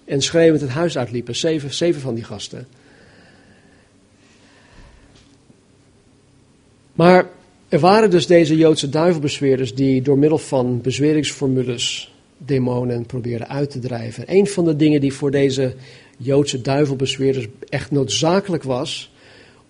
[0.05, 2.67] en schreeuwend het huis uitliepen, zeven, zeven van die gasten.
[6.93, 7.29] Maar
[7.69, 13.79] er waren dus deze Joodse duivelbezweerders die door middel van bezweringsformules demonen probeerden uit te
[13.79, 14.23] drijven.
[14.27, 15.75] Een van de dingen die voor deze
[16.17, 19.13] Joodse duivelbezweerders echt noodzakelijk was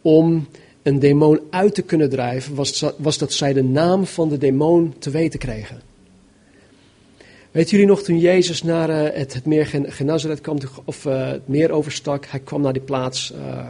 [0.01, 0.47] om
[0.83, 4.93] een demon uit te kunnen drijven, was, was dat zij de naam van de demon
[4.99, 5.81] te weten kregen.
[7.51, 11.47] Weet jullie nog toen Jezus naar uh, het, het, meer Genazaret kwam, of uh, het
[11.47, 12.25] meer overstak?
[12.25, 13.67] Hij kwam naar die plaats, uh,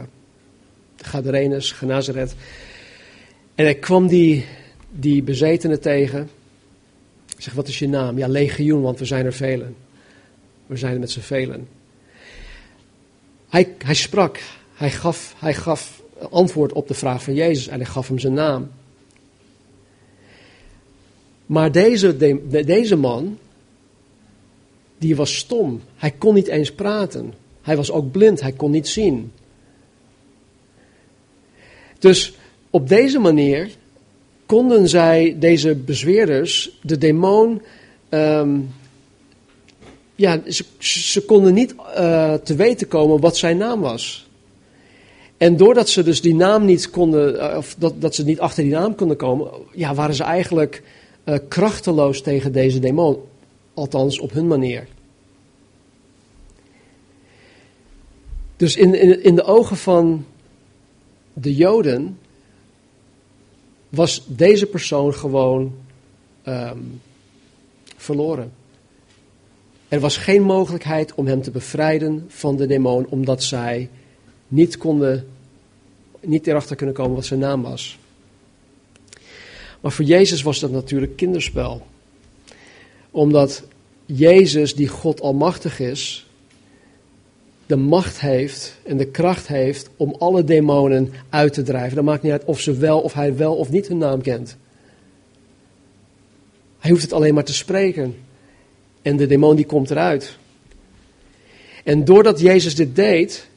[0.96, 2.34] Gadarenes, Genazaret.
[3.56, 4.44] En hij kwam die,
[4.90, 6.30] die bezetenen tegen.
[7.38, 8.18] Zeg, wat is je naam?
[8.18, 9.76] Ja, legioen, want we zijn er velen.
[10.66, 11.68] We zijn er met z'n velen.
[13.48, 14.40] Hij, hij sprak,
[14.74, 18.32] hij gaf, hij gaf antwoord op de vraag van Jezus en hij gaf hem zijn
[18.32, 18.70] naam.
[21.46, 23.38] Maar deze, de, deze man,
[24.98, 25.82] die was stom.
[25.96, 27.34] Hij kon niet eens praten.
[27.62, 29.32] Hij was ook blind, hij kon niet zien.
[31.98, 32.34] Dus
[32.76, 33.70] op deze manier
[34.46, 37.62] konden zij, deze bezweerders, de demon,
[38.10, 38.70] um,
[40.14, 40.40] ja,
[40.78, 44.28] ze, konden niet uh, te weten komen wat zijn naam was.
[45.36, 48.62] En doordat ze dus die naam niet konden, uh, of dat, dat ze niet achter
[48.62, 50.82] die naam konden komen, ja, waren ze eigenlijk
[51.24, 53.18] uh, krachteloos tegen deze demon.
[53.74, 54.86] Althans, op hun manier.
[58.56, 60.24] Dus in, in, in de ogen van
[61.32, 62.18] de Joden
[63.96, 65.74] was deze persoon gewoon
[66.46, 67.00] um,
[67.96, 68.52] verloren.
[69.88, 73.88] Er was geen mogelijkheid om hem te bevrijden van de demon, omdat zij
[74.48, 75.28] niet konden,
[76.20, 77.98] niet erachter kunnen komen wat zijn naam was.
[79.80, 81.86] Maar voor Jezus was dat natuurlijk kinderspel.
[83.10, 83.62] Omdat
[84.06, 86.25] Jezus, die God almachtig is,
[87.66, 91.96] de macht heeft en de kracht heeft om alle demonen uit te drijven.
[91.96, 94.56] Dan maakt niet uit of, ze wel, of hij wel of niet hun naam kent.
[96.78, 98.16] Hij hoeft het alleen maar te spreken.
[99.02, 100.36] En de demon die komt eruit.
[101.84, 103.48] En doordat Jezus dit deed,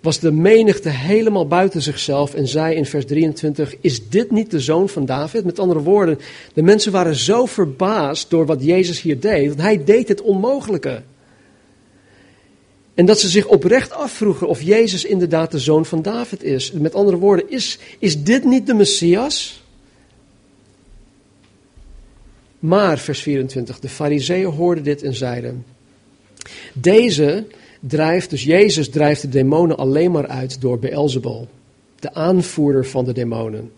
[0.00, 4.60] was de menigte helemaal buiten zichzelf en zei in vers 23, is dit niet de
[4.60, 5.44] zoon van David?
[5.44, 6.18] Met andere woorden,
[6.54, 11.02] de mensen waren zo verbaasd door wat Jezus hier deed, want hij deed het onmogelijke.
[12.94, 16.72] En dat ze zich oprecht afvroegen of Jezus inderdaad de zoon van David is.
[16.72, 19.62] Met andere woorden, is, is dit niet de Messias?
[22.58, 25.64] Maar, vers 24, de fariseeën hoorden dit en zeiden,
[26.72, 27.46] deze
[27.80, 31.48] drijft, dus Jezus drijft de demonen alleen maar uit door Beelzebul,
[31.98, 33.72] de aanvoerder van de demonen.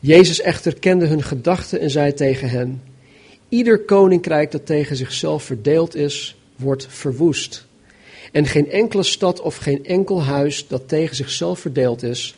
[0.00, 2.82] Jezus echter kende hun gedachten en zei tegen hen,
[3.48, 7.66] ieder koninkrijk dat tegen zichzelf verdeeld is, wordt verwoest.
[8.32, 12.36] En geen enkele stad of geen enkel huis dat tegen zichzelf verdeeld is,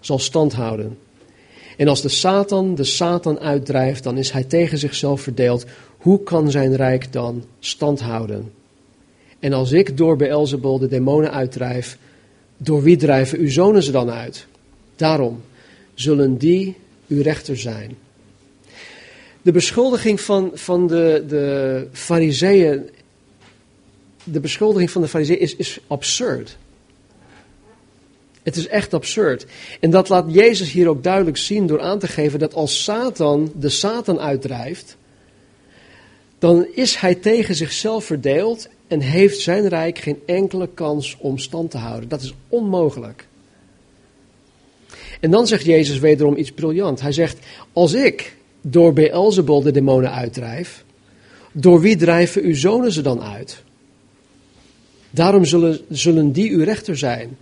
[0.00, 0.98] zal stand houden.
[1.76, 5.64] En als de Satan de Satan uitdrijft, dan is hij tegen zichzelf verdeeld.
[5.98, 8.52] Hoe kan zijn rijk dan stand houden?
[9.38, 11.98] En als ik door Beelzebul de demonen uitdrijf,
[12.56, 14.46] door wie drijven uw zonen ze dan uit?
[14.96, 15.42] Daarom
[15.94, 16.76] zullen die
[17.08, 17.96] uw rechter zijn.
[19.42, 22.90] De beschuldiging van, van de, de fariseeën
[24.32, 26.56] de beschuldiging van de fariseeën is, is absurd.
[28.42, 29.46] Het is echt absurd.
[29.80, 33.52] En dat laat Jezus hier ook duidelijk zien door aan te geven dat als Satan
[33.56, 34.96] de Satan uitdrijft,
[36.38, 41.70] dan is hij tegen zichzelf verdeeld en heeft zijn rijk geen enkele kans om stand
[41.70, 42.08] te houden.
[42.08, 43.26] Dat is onmogelijk.
[45.20, 47.00] En dan zegt Jezus wederom iets briljant.
[47.00, 47.38] Hij zegt,
[47.72, 50.84] als ik door Beelzebul de demonen uitdrijf,
[51.52, 53.62] door wie drijven uw zonen ze dan uit?
[55.16, 57.36] Daarom zullen, zullen die uw rechter zijn.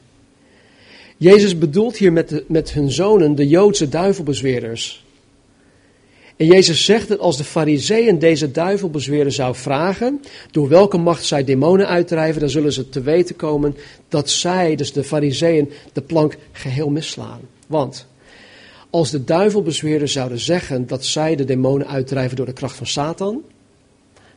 [1.17, 5.05] Jezus bedoelt hier met, de, met hun zonen de Joodse duivelbezweerders.
[6.37, 11.45] En Jezus zegt dat als de fariseeën deze duivelbezweerder zou vragen, door welke macht zij
[11.45, 13.77] demonen uitdrijven, dan zullen ze te weten komen
[14.09, 17.41] dat zij, dus de fariseeën, de plank geheel misslaan.
[17.67, 18.07] Want
[18.91, 23.43] als de duivelbezweerders zouden zeggen dat zij de demonen uitdrijven door de kracht van Satan,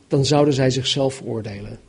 [0.08, 1.87] dan zouden zij zichzelf veroordelen.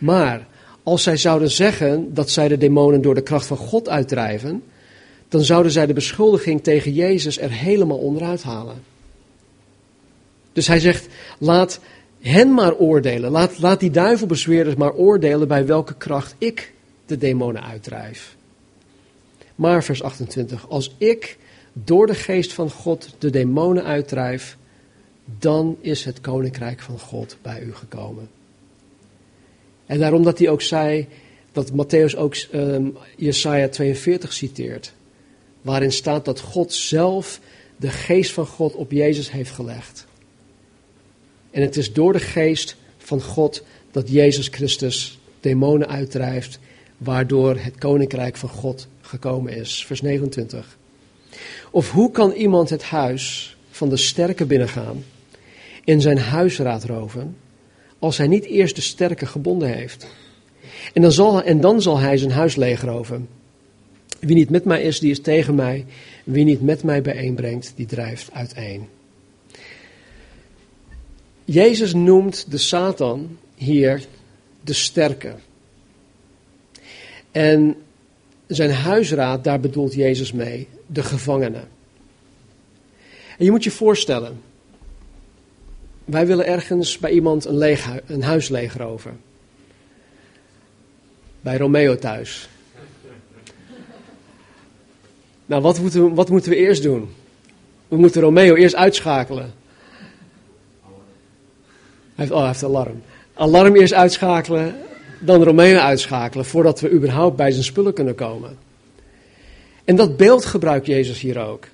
[0.00, 0.46] Maar
[0.82, 4.62] als zij zouden zeggen dat zij de demonen door de kracht van God uitdrijven,
[5.28, 8.82] dan zouden zij de beschuldiging tegen Jezus er helemaal onderuit halen.
[10.52, 11.08] Dus hij zegt,
[11.38, 11.80] laat
[12.20, 13.30] hen maar oordelen.
[13.30, 16.72] Laat, laat die duivelbezweerders maar oordelen bij welke kracht ik
[17.06, 18.36] de demonen uitdrijf.
[19.54, 21.38] Maar vers 28, als ik
[21.72, 24.56] door de geest van God de demonen uitdrijf,
[25.38, 28.28] dan is het koninkrijk van God bij u gekomen.
[29.90, 31.06] En daarom dat hij ook zei,
[31.52, 34.92] dat Matthäus ook um, Jesaja 42 citeert.
[35.62, 37.40] Waarin staat dat God zelf
[37.76, 40.06] de geest van God op Jezus heeft gelegd.
[41.50, 46.58] En het is door de geest van God dat Jezus Christus demonen uitdrijft,
[46.96, 49.84] waardoor het koninkrijk van God gekomen is.
[49.86, 50.78] Vers 29.
[51.70, 55.04] Of hoe kan iemand het huis van de sterke binnengaan,
[55.84, 57.36] in zijn huisraad roven,
[58.00, 60.06] als hij niet eerst de sterke gebonden heeft?
[60.92, 63.28] En dan zal, en dan zal hij zijn huis leegroven.
[64.18, 65.84] Wie niet met mij is, die is tegen mij.
[66.24, 68.88] Wie niet met mij bijeenbrengt, die drijft uiteen.
[71.44, 74.04] Jezus noemt de Satan hier
[74.64, 75.34] de sterke.
[77.30, 77.76] En
[78.46, 81.68] zijn huisraad, daar bedoelt Jezus mee, de gevangenen.
[83.38, 84.40] En je moet je voorstellen,
[86.10, 89.20] wij willen ergens bij iemand een, leeg, een huis leegroven.
[91.40, 92.48] Bij Romeo thuis.
[95.46, 97.14] Nou, wat moeten, we, wat moeten we eerst doen?
[97.88, 99.52] We moeten Romeo eerst uitschakelen.
[102.14, 103.02] Hij heeft, oh, hij heeft alarm.
[103.34, 104.74] Alarm eerst uitschakelen,
[105.18, 108.58] dan Romeo uitschakelen, voordat we überhaupt bij zijn spullen kunnen komen.
[109.84, 111.66] En dat beeld gebruikt Jezus hier ook.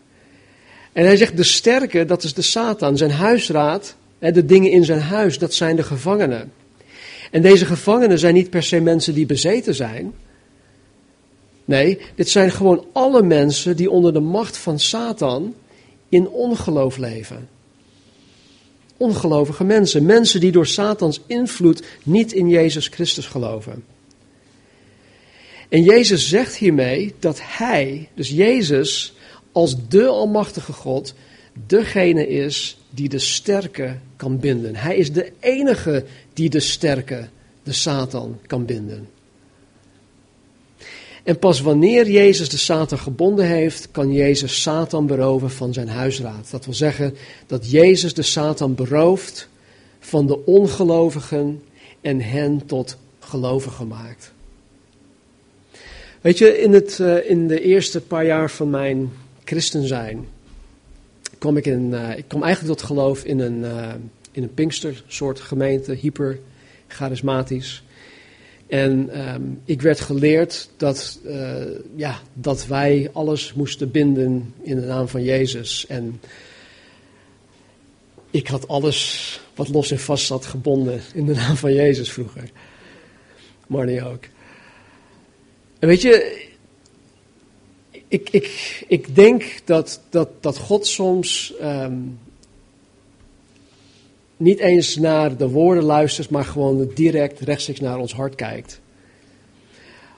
[0.92, 2.96] En hij zegt, de sterke, dat is de Satan.
[2.96, 6.52] Zijn huisraad, de dingen in zijn huis, dat zijn de gevangenen.
[7.30, 10.14] En deze gevangenen zijn niet per se mensen die bezeten zijn.
[11.64, 15.54] Nee, dit zijn gewoon alle mensen die onder de macht van Satan
[16.08, 17.48] in ongeloof leven.
[18.96, 23.84] Ongelovige mensen, mensen die door Satans invloed niet in Jezus Christus geloven.
[25.68, 29.14] En Jezus zegt hiermee dat Hij, dus Jezus,
[29.52, 31.14] als de Almachtige God,
[31.66, 34.76] degene is die de sterke kan binden.
[34.76, 37.28] Hij is de enige die de sterke,
[37.62, 39.08] de Satan, kan binden.
[41.22, 46.50] En pas wanneer Jezus de Satan gebonden heeft, kan Jezus Satan beroven van zijn huisraad.
[46.50, 47.14] Dat wil zeggen
[47.46, 49.48] dat Jezus de Satan berooft
[50.00, 51.62] van de ongelovigen
[52.00, 54.32] en hen tot gelovigen maakt.
[56.20, 59.12] Weet je, in, het, uh, in de eerste paar jaar van mijn
[59.44, 60.26] christen zijn,
[61.38, 63.92] kwam ik, in, uh, ik kwam eigenlijk tot geloof in een, uh,
[64.32, 66.38] in een Pinkster soort gemeente, hyper
[66.86, 67.82] charismatisch.
[68.66, 71.64] En um, ik werd geleerd dat, uh,
[71.96, 75.86] ja, dat wij alles moesten binden in de naam van Jezus.
[75.86, 76.20] En
[78.30, 82.50] ik had alles wat los en vast zat gebonden in de naam van Jezus vroeger.
[83.66, 84.24] Marnie ook.
[85.78, 86.45] En weet je,
[88.08, 92.18] ik, ik, ik denk dat, dat, dat God soms um,
[94.36, 98.80] niet eens naar de woorden luistert, maar gewoon direct rechtstreeks naar ons hart kijkt.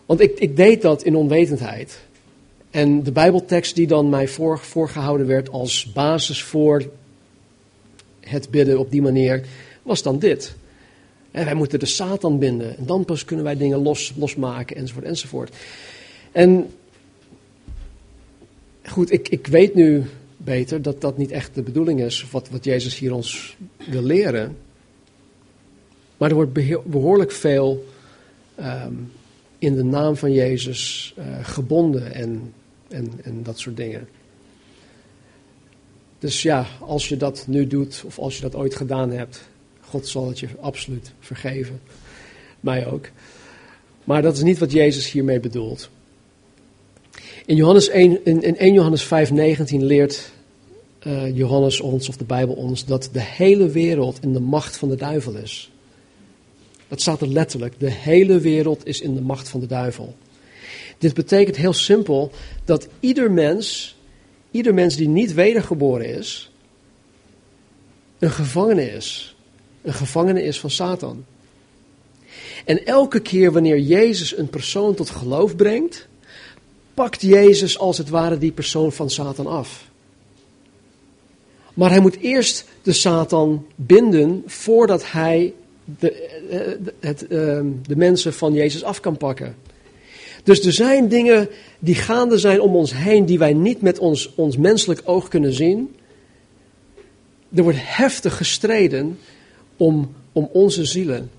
[0.07, 1.99] Want ik, ik deed dat in onwetendheid.
[2.71, 6.91] En de Bijbeltekst die dan mij voor, voorgehouden werd als basis voor
[8.21, 9.45] het bidden op die manier,
[9.83, 10.55] was dan dit.
[11.31, 12.77] En wij moeten de Satan binden.
[12.77, 15.57] En dan pas kunnen wij dingen los, losmaken, enzovoort, enzovoort.
[16.33, 16.71] En
[18.89, 20.05] goed, ik, ik weet nu
[20.37, 23.57] beter dat dat niet echt de bedoeling is, wat, wat Jezus hier ons
[23.91, 24.57] wil leren.
[26.17, 26.53] Maar er wordt
[26.85, 27.87] behoorlijk veel
[28.61, 29.13] um,
[29.59, 32.53] in de naam van Jezus uh, gebonden en,
[32.89, 34.09] en, en dat soort dingen.
[36.19, 39.49] Dus ja, als je dat nu doet of als je dat ooit gedaan hebt,
[39.81, 41.81] God zal het je absoluut vergeven.
[42.61, 43.09] Mij ook.
[44.05, 45.91] Maar dat is niet wat Jezus hiermee bedoelt.
[47.49, 50.31] In, Johannes 1, in, in 1 Johannes 5, 19 leert
[51.07, 54.89] uh, Johannes ons, of de Bijbel ons, dat de hele wereld in de macht van
[54.89, 55.71] de duivel is.
[56.89, 57.75] Dat staat er letterlijk.
[57.79, 60.17] De hele wereld is in de macht van de duivel.
[60.99, 62.31] Dit betekent heel simpel
[62.65, 63.97] dat ieder mens,
[64.51, 66.51] ieder mens die niet wedergeboren is,
[68.19, 69.37] een gevangene is.
[69.83, 71.25] Een gevangene is van Satan.
[72.65, 76.08] En elke keer wanneer Jezus een persoon tot geloof brengt,
[76.99, 79.89] pakt Jezus als het ware die persoon van Satan af.
[81.75, 88.35] Maar hij moet eerst de Satan binden voordat hij de, eh, het, ehm, de mensen
[88.35, 89.57] van Jezus af kan pakken.
[90.43, 94.35] Dus er zijn dingen die gaande zijn om ons heen die wij niet met ons,
[94.35, 95.95] ons menselijk oog kunnen zien.
[97.55, 99.19] Er wordt heftig gestreden
[99.77, 101.31] om, om onze zielen.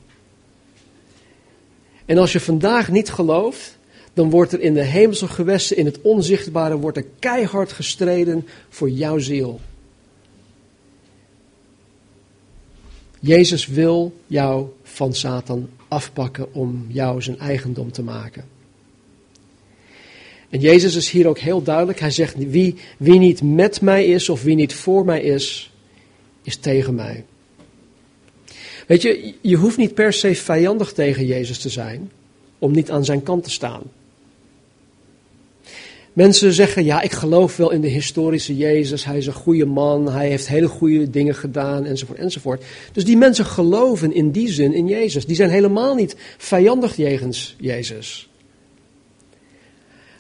[2.06, 3.79] En als je vandaag niet gelooft,
[4.20, 8.90] dan wordt er in de hemelse gewesten, in het onzichtbare, wordt er keihard gestreden voor
[8.90, 9.60] jouw ziel.
[13.20, 18.46] Jezus wil jou van Satan afpakken om jou zijn eigendom te maken.
[20.50, 22.00] En Jezus is hier ook heel duidelijk.
[22.00, 25.72] Hij zegt, wie, wie niet met mij is of wie niet voor mij is,
[26.44, 27.26] is tegen mij.
[28.88, 32.12] Weet je, je hoeft niet per se vijandig tegen Jezus te zijn
[32.58, 33.82] om niet aan zijn kant te staan.
[36.20, 40.12] Mensen zeggen, ja, ik geloof wel in de historische Jezus, hij is een goede man,
[40.12, 42.64] hij heeft hele goede dingen gedaan, enzovoort, enzovoort.
[42.92, 45.26] Dus die mensen geloven in die zin in Jezus.
[45.26, 48.30] Die zijn helemaal niet vijandig jegens Jezus.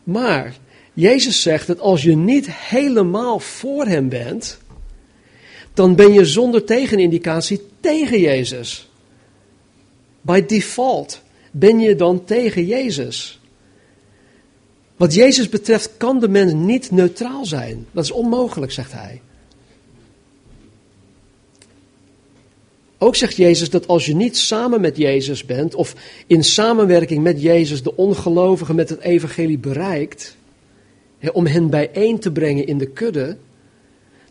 [0.03, 0.57] Maar
[0.93, 4.57] Jezus zegt dat als je niet helemaal voor hem bent,
[5.73, 8.89] dan ben je zonder tegenindicatie tegen Jezus.
[10.21, 11.21] By default
[11.51, 13.38] ben je dan tegen Jezus.
[14.99, 17.85] Wat Jezus betreft kan de mens niet neutraal zijn.
[17.91, 19.21] Dat is onmogelijk, zegt hij.
[22.97, 25.95] Ook zegt Jezus dat als je niet samen met Jezus bent, of
[26.27, 30.35] in samenwerking met Jezus de ongelovigen met het evangelie bereikt,
[31.33, 33.37] om hen bijeen te brengen in de kudde,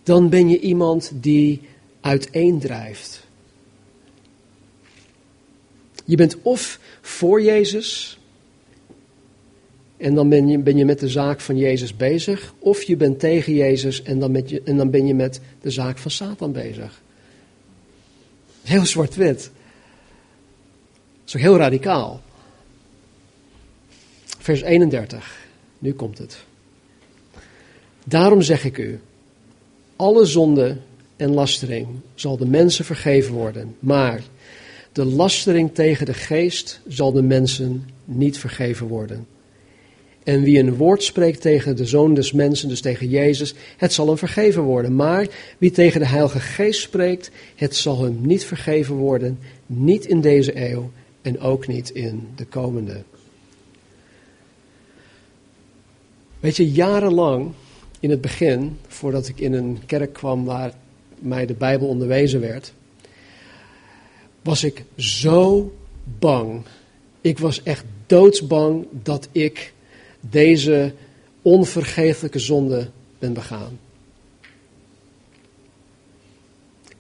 [0.03, 1.61] dan ben je iemand die
[2.01, 3.27] uiteendrijft.
[6.05, 8.18] Je bent of voor Jezus,
[9.99, 13.19] en dan ben je, ben je met de zaak van Jezus bezig, of je bent
[13.19, 16.53] tegen Jezus en dan, met je, en dan ben je met de zaak van Satan
[16.53, 17.03] bezig.
[18.63, 19.39] Heel zwart-wit.
[19.39, 22.21] Dat is ook heel radicaal.
[24.39, 25.47] Vers 31,
[25.79, 26.45] nu komt het.
[28.05, 29.01] Daarom zeg ik u,
[29.97, 30.77] alle zonde
[31.17, 34.23] en lastering zal de mensen vergeven worden, maar
[34.93, 39.27] de lastering tegen de geest zal de mensen niet vergeven worden.
[40.29, 44.07] En wie een woord spreekt tegen de zoon des mensen, dus tegen Jezus, het zal
[44.07, 44.95] hem vergeven worden.
[44.95, 45.27] Maar
[45.59, 50.71] wie tegen de Heilige Geest spreekt, het zal hem niet vergeven worden, niet in deze
[50.71, 50.91] eeuw
[51.23, 53.03] en ook niet in de komende.
[56.41, 57.53] Weet je, jarenlang
[58.01, 60.73] in het begin, voordat ik in een kerk kwam waar
[61.19, 62.73] mij de Bijbel onderwezen werd,
[64.43, 65.73] was ik zo
[66.19, 66.63] bang.
[67.21, 69.73] Ik was echt doodsbang dat ik
[70.31, 70.93] deze
[71.43, 73.79] onvergeeflijke zonde ben begaan.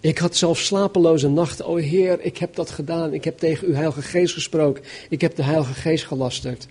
[0.00, 1.66] Ik had zelfs slapeloze nachten.
[1.66, 3.14] O Heer, ik heb dat gedaan.
[3.14, 4.84] Ik heb tegen uw Heilige Geest gesproken.
[5.08, 6.66] Ik heb de Heilige Geest gelasterd.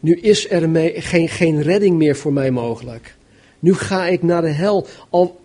[0.00, 3.16] Nu is er mee, geen, geen redding meer voor mij mogelijk.
[3.58, 4.86] Nu ga ik naar de hel.
[5.10, 5.40] Al,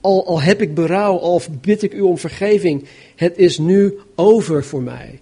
[0.00, 2.84] al, al heb ik berouw, al bid ik u om vergeving.
[3.16, 5.20] Het is nu over voor mij.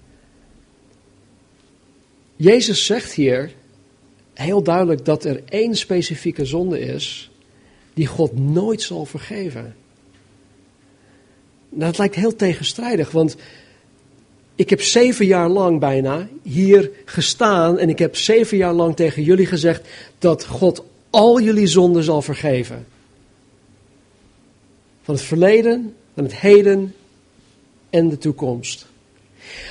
[2.43, 3.53] Jezus zegt hier
[4.34, 7.30] heel duidelijk dat er één specifieke zonde is
[7.95, 9.76] die God nooit zal vergeven.
[11.68, 13.36] Nou, dat lijkt heel tegenstrijdig, want
[14.55, 19.22] ik heb zeven jaar lang bijna hier gestaan en ik heb zeven jaar lang tegen
[19.22, 19.88] jullie gezegd
[20.18, 22.86] dat God al jullie zonden zal vergeven.
[25.03, 26.95] Van het verleden, van het heden
[27.90, 28.90] en de toekomst.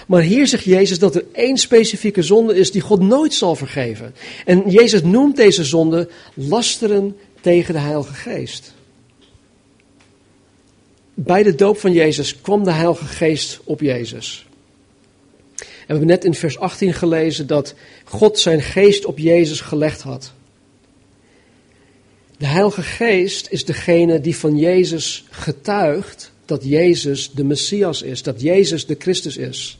[0.08, 4.16] Maar hier zegt Jezus dat er één specifieke zonde is die God nooit zal vergeven.
[4.46, 8.74] En Jezus noemt deze zonde lasteren tegen de Heilige Geest.
[11.14, 14.46] Bij de doop van Jezus kwam de Heilige Geest op Jezus.
[15.58, 17.74] En we hebben net in vers 18 gelezen dat
[18.04, 20.34] God zijn geest op Jezus gelegd had.
[22.38, 28.41] De Heilige Geest is degene die van Jezus getuigt dat Jezus de Messias is, dat
[28.41, 29.80] Jezus de Christus is.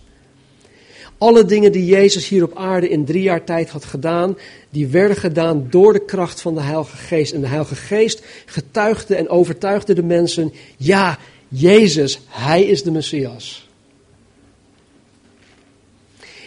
[1.18, 4.38] Alle dingen die Jezus hier op aarde in drie jaar tijd had gedaan,
[4.70, 7.34] die werden gedaan door de kracht van de Heilige Geest.
[7.34, 11.18] En de Heilige Geest getuigde en overtuigde de mensen, ja,
[11.48, 13.70] Jezus, Hij is de Messias.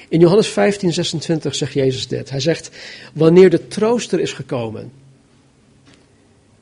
[0.09, 2.31] In Johannes 15, 26 zegt Jezus dit.
[2.31, 2.70] Hij zegt,
[3.14, 4.93] wanneer de trooster is gekomen,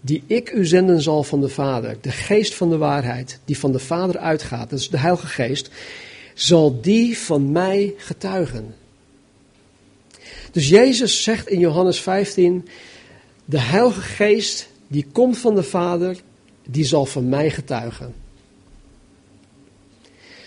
[0.04, 3.72] die ik u zenden zal van de Vader, de geest van de waarheid, die van
[3.72, 5.70] de Vader uitgaat, dat is de Heilige Geest,
[6.34, 8.74] zal die van mij getuigen.
[10.50, 12.68] Dus Jezus zegt in Johannes 15,
[13.44, 16.16] de Heilige Geest die komt van de Vader,
[16.66, 18.14] die zal van mij getuigen.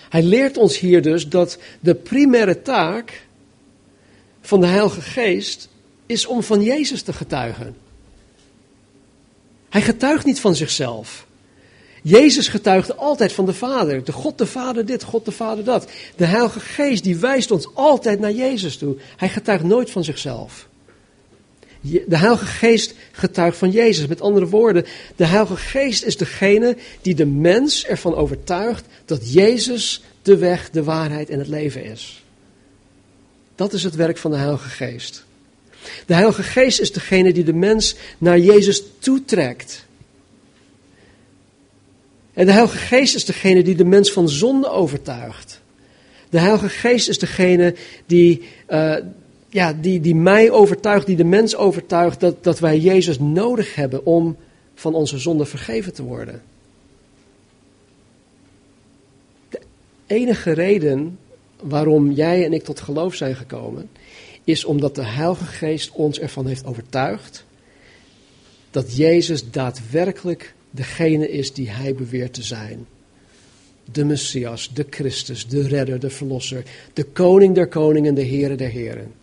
[0.10, 3.26] Hij leert ons hier dus dat de primaire taak
[4.42, 5.70] van de Heilige Geest
[6.06, 7.85] is om van Jezus te getuigen.
[9.76, 11.26] Hij getuigt niet van zichzelf.
[12.02, 14.04] Jezus getuigde altijd van de Vader.
[14.04, 15.88] De God de Vader dit, God de Vader dat.
[16.16, 18.96] De Heilige Geest die wijst ons altijd naar Jezus toe.
[19.18, 20.68] Hij getuigt nooit van zichzelf.
[21.82, 24.08] De Heilige Geest getuigt van Jezus.
[24.08, 30.04] Met andere woorden, de Heilige Geest is degene die de mens ervan overtuigt dat Jezus
[30.22, 32.24] de weg, de waarheid en het leven is.
[33.56, 35.26] Dat is het werk van de Heilige Geest.
[36.06, 39.86] De Heilige Geest is degene die de mens naar Jezus toetrekt.
[42.34, 45.62] En de Heilige Geest is degene die de mens van zonde overtuigt.
[46.30, 47.76] De Heilige Geest is degene
[48.06, 48.96] die, uh,
[49.50, 54.06] ja, die, die mij overtuigt, die de mens overtuigt dat, dat wij Jezus nodig hebben
[54.06, 54.38] om
[54.76, 56.42] van onze zonde vergeven te worden.
[59.50, 59.60] De
[60.08, 61.20] enige reden
[61.62, 63.90] waarom jij en ik tot geloof zijn gekomen,
[64.46, 67.46] is omdat de Heilige Geest ons ervan heeft overtuigd
[68.72, 72.88] dat Jezus daadwerkelijk degene is die hij beweert te zijn.
[73.92, 78.70] De Messias, de Christus, de Redder, de Verlosser, de Koning der Koningen, de Heere der
[78.70, 79.14] Heren.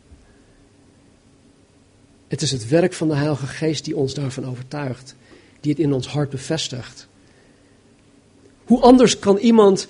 [2.28, 5.14] Het is het werk van de Heilige Geest die ons daarvan overtuigt,
[5.60, 7.06] die het in ons hart bevestigt.
[8.64, 9.86] Hoe anders kan iemand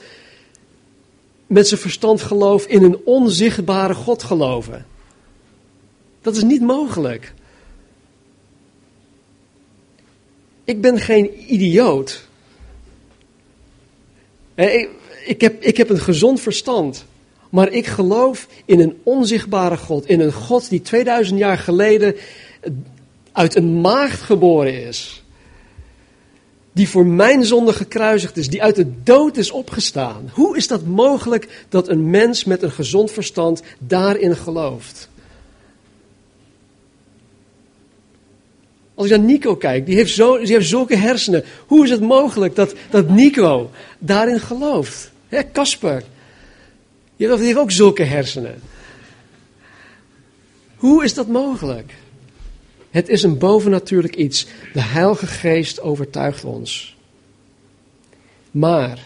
[1.46, 4.86] met zijn verstand geloof in een onzichtbare God geloven?
[6.22, 7.34] Dat is niet mogelijk.
[10.64, 12.28] Ik ben geen idioot.
[15.26, 17.04] Ik heb, ik heb een gezond verstand.
[17.50, 20.06] Maar ik geloof in een onzichtbare God.
[20.06, 22.16] In een God die 2000 jaar geleden
[23.32, 25.22] uit een maagd geboren is.
[26.72, 28.48] Die voor mijn zonde gekruisigd is.
[28.48, 30.30] Die uit de dood is opgestaan.
[30.32, 35.10] Hoe is dat mogelijk dat een mens met een gezond verstand daarin gelooft?
[39.02, 41.44] Als ik naar Nico kijk, die heeft, zo, die heeft zulke hersenen.
[41.66, 45.10] Hoe is het mogelijk dat, dat Nico daarin gelooft?
[45.52, 46.02] Casper,
[47.16, 48.62] die heeft ook zulke hersenen.
[50.76, 51.94] Hoe is dat mogelijk?
[52.90, 54.46] Het is een bovennatuurlijk iets.
[54.72, 56.96] De Heilige Geest overtuigt ons.
[58.50, 58.98] Maar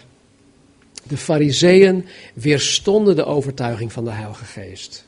[1.02, 5.05] de Fariseeën weerstonden de overtuiging van de Heilige Geest.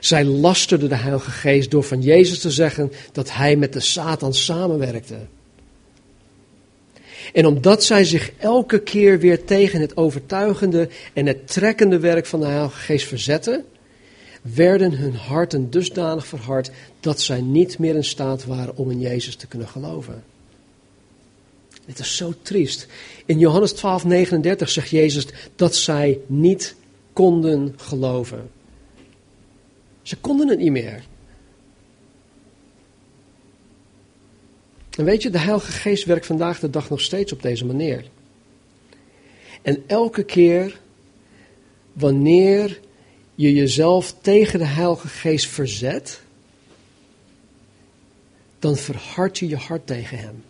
[0.00, 4.34] Zij lasterden de Heilige Geest door van Jezus te zeggen dat hij met de Satan
[4.34, 5.18] samenwerkte.
[7.32, 12.40] En omdat zij zich elke keer weer tegen het overtuigende en het trekkende werk van
[12.40, 13.64] de Heilige Geest verzetten,
[14.42, 16.70] werden hun harten dusdanig verhard
[17.00, 20.24] dat zij niet meer in staat waren om in Jezus te kunnen geloven.
[21.84, 22.86] Het is zo triest.
[23.26, 25.26] In Johannes 12, 39 zegt Jezus
[25.56, 26.74] dat zij niet
[27.12, 28.50] konden geloven.
[30.04, 31.04] Ze konden het niet meer.
[34.96, 38.04] En weet je, de Heilige Geest werkt vandaag de dag nog steeds op deze manier.
[39.62, 40.80] En elke keer
[41.92, 42.80] wanneer
[43.34, 46.20] je jezelf tegen de Heilige Geest verzet,
[48.58, 50.44] dan verhard je je hart tegen Hem.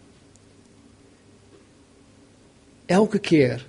[2.87, 3.67] Elke keer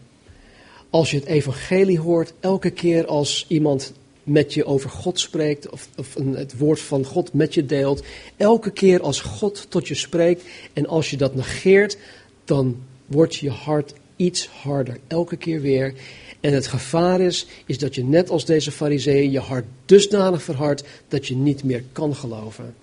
[0.90, 3.94] als je het evangelie hoort, elke keer als iemand
[4.26, 8.04] met je over God spreekt, of, of het woord van God met je deelt,
[8.38, 11.98] elke keer als God tot je spreekt en als je dat negeert,
[12.46, 15.94] dan wordt je hart iets harder, elke keer weer.
[16.40, 20.84] En het gevaar is, is dat je net als deze fariseeën je hart dusdanig verhardt
[21.08, 22.76] dat je niet meer kan geloven.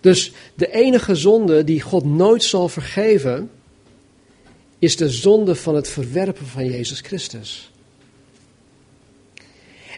[0.00, 3.50] Dus de enige zonde die God nooit zal vergeven,
[4.80, 7.70] is de zonde van het verwerpen van Jezus Christus.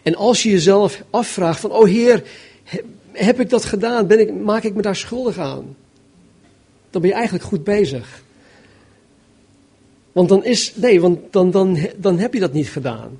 [0.03, 2.23] En als je jezelf afvraagt van, oh Heer,
[3.13, 4.07] heb ik dat gedaan?
[4.07, 5.77] Ben ik, maak ik me daar schuldig aan?
[6.91, 8.23] Dan ben je eigenlijk goed bezig.
[10.13, 13.19] Want dan is, nee, want dan, dan, dan heb je dat niet gedaan.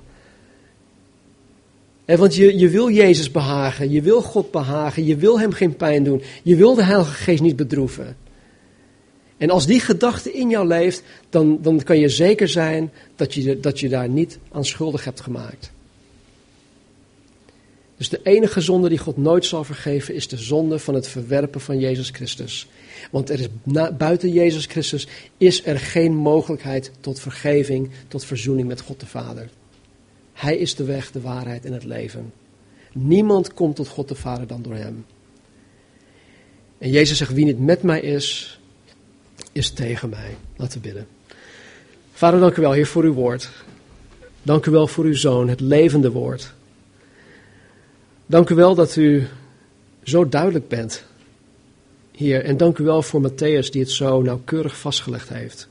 [2.05, 6.03] want je, je wil Jezus behagen, je wil God behagen, je wil Hem geen pijn
[6.03, 8.17] doen, je wil de Heilige Geest niet bedroeven.
[9.43, 13.59] En als die gedachte in jou leeft, dan, dan kan je zeker zijn dat je,
[13.59, 15.71] dat je daar niet aan schuldig hebt gemaakt.
[17.97, 21.61] Dus de enige zonde die God nooit zal vergeven is de zonde van het verwerpen
[21.61, 22.67] van Jezus Christus.
[23.11, 23.47] Want er is,
[23.97, 29.49] buiten Jezus Christus is er geen mogelijkheid tot vergeving, tot verzoening met God de Vader.
[30.33, 32.33] Hij is de weg, de waarheid en het leven.
[32.93, 35.05] Niemand komt tot God de Vader dan door Hem.
[36.77, 38.57] En Jezus zegt, wie niet met mij is,
[39.53, 40.37] is tegen mij.
[40.55, 41.07] Laten we bidden.
[42.13, 43.49] Vader, dank u wel, Heer, voor uw woord.
[44.43, 46.53] Dank u wel voor uw zoon, het levende woord.
[48.25, 49.27] Dank u wel dat u
[50.03, 51.03] zo duidelijk bent,
[52.11, 52.43] Heer.
[52.43, 55.67] En dank u wel voor Matthäus die het zo nauwkeurig vastgelegd heeft.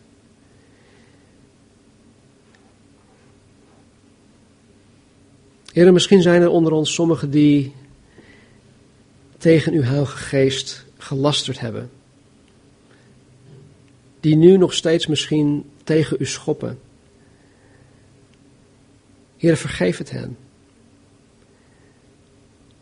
[5.72, 7.74] Heer, misschien zijn er onder ons sommigen die
[9.38, 11.90] tegen uw Heilige Geest gelasterd hebben
[14.22, 16.78] die nu nog steeds misschien tegen u schoppen.
[19.36, 20.36] Heer, vergeef het hen.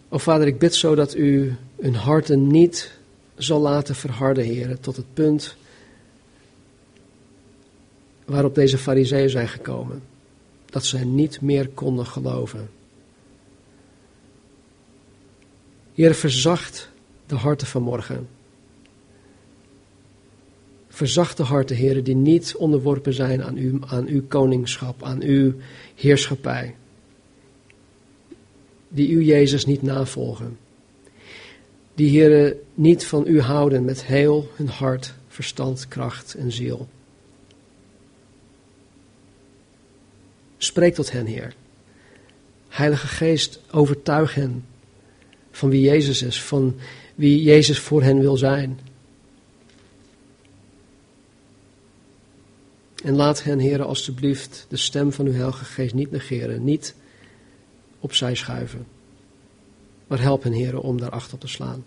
[0.08, 2.98] O Vader, ik bid zo dat u hun harten niet
[3.34, 5.56] zal laten verharden, Heer, tot het punt
[8.24, 10.02] waarop deze fariseeën zijn gekomen.
[10.66, 12.70] dat zij niet meer konden geloven.
[15.94, 16.90] Heer, verzacht
[17.26, 18.28] de harten van morgen.
[21.00, 25.54] Verzacht de harten, heren, die niet onderworpen zijn aan, u, aan uw koningschap, aan uw
[25.94, 26.74] heerschappij.
[28.88, 30.58] Die u, Jezus, niet navolgen.
[31.94, 36.88] Die, heren, niet van u houden met heel hun hart, verstand, kracht en ziel.
[40.56, 41.54] Spreek tot hen, Heer.
[42.68, 44.64] Heilige Geest, overtuig hen
[45.50, 46.74] van wie Jezus is, van
[47.14, 48.89] wie Jezus voor hen wil zijn.
[53.04, 56.94] En laat hen, heren, alstublieft de stem van uw Heilige Geest niet negeren, niet
[58.00, 58.86] opzij schuiven.
[60.06, 61.84] Maar help hen, heren, om daar op te slaan.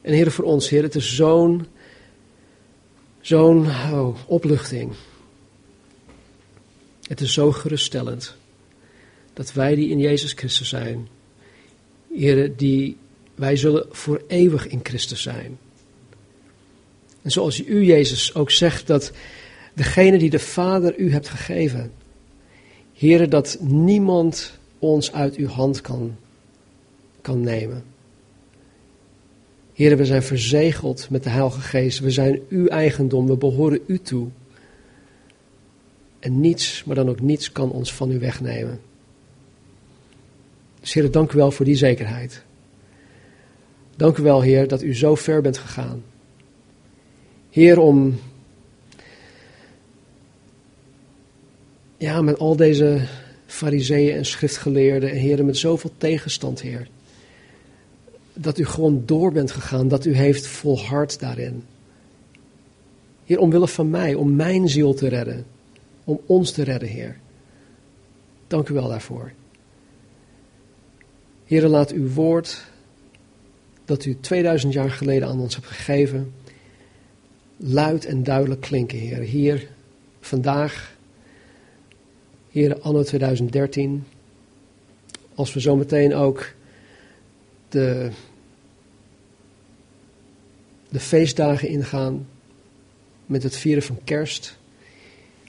[0.00, 1.66] En heren, voor ons, heren, het is zo'n
[3.20, 4.92] zo'n oh, opluchting.
[7.02, 8.36] Het is zo geruststellend
[9.32, 11.08] dat wij die in Jezus Christus zijn,
[12.14, 12.96] heren, die
[13.34, 15.58] wij zullen voor eeuwig in Christus zijn.
[17.24, 19.12] En zoals u, Jezus, ook zegt dat
[19.74, 21.92] degene die de Vader u hebt gegeven,
[22.92, 26.16] Heren, dat niemand ons uit uw hand kan,
[27.20, 27.84] kan nemen.
[29.72, 31.98] Heren, we zijn verzegeld met de Heilige Geest.
[31.98, 34.28] We zijn uw eigendom, we behoren u toe.
[36.18, 38.80] En niets, maar dan ook niets, kan ons van u wegnemen.
[40.80, 42.42] Dus Heer, dank u wel voor die zekerheid.
[43.96, 46.02] Dank u wel, Heer, dat u zo ver bent gegaan.
[47.54, 48.18] Heer, om
[51.96, 53.06] ja, met al deze
[53.46, 56.88] fariseeën en schriftgeleerden en heren met zoveel tegenstand, Heer.
[58.32, 61.64] Dat u gewoon door bent gegaan, dat u heeft volhard daarin.
[63.24, 65.46] Heer, omwille van mij, om mijn ziel te redden,
[66.04, 67.16] om ons te redden, Heer.
[68.46, 69.32] Dank u wel daarvoor.
[71.44, 72.64] Heer, laat uw woord,
[73.84, 76.32] dat u 2000 jaar geleden aan ons hebt gegeven,
[77.56, 79.18] luid en duidelijk klinken, Heer.
[79.18, 79.68] Hier,
[80.20, 80.96] vandaag,
[82.50, 84.04] hier anno 2013,
[85.34, 86.52] als we zometeen ook
[87.68, 88.10] de,
[90.88, 92.26] de feestdagen ingaan
[93.26, 94.56] met het vieren van kerst.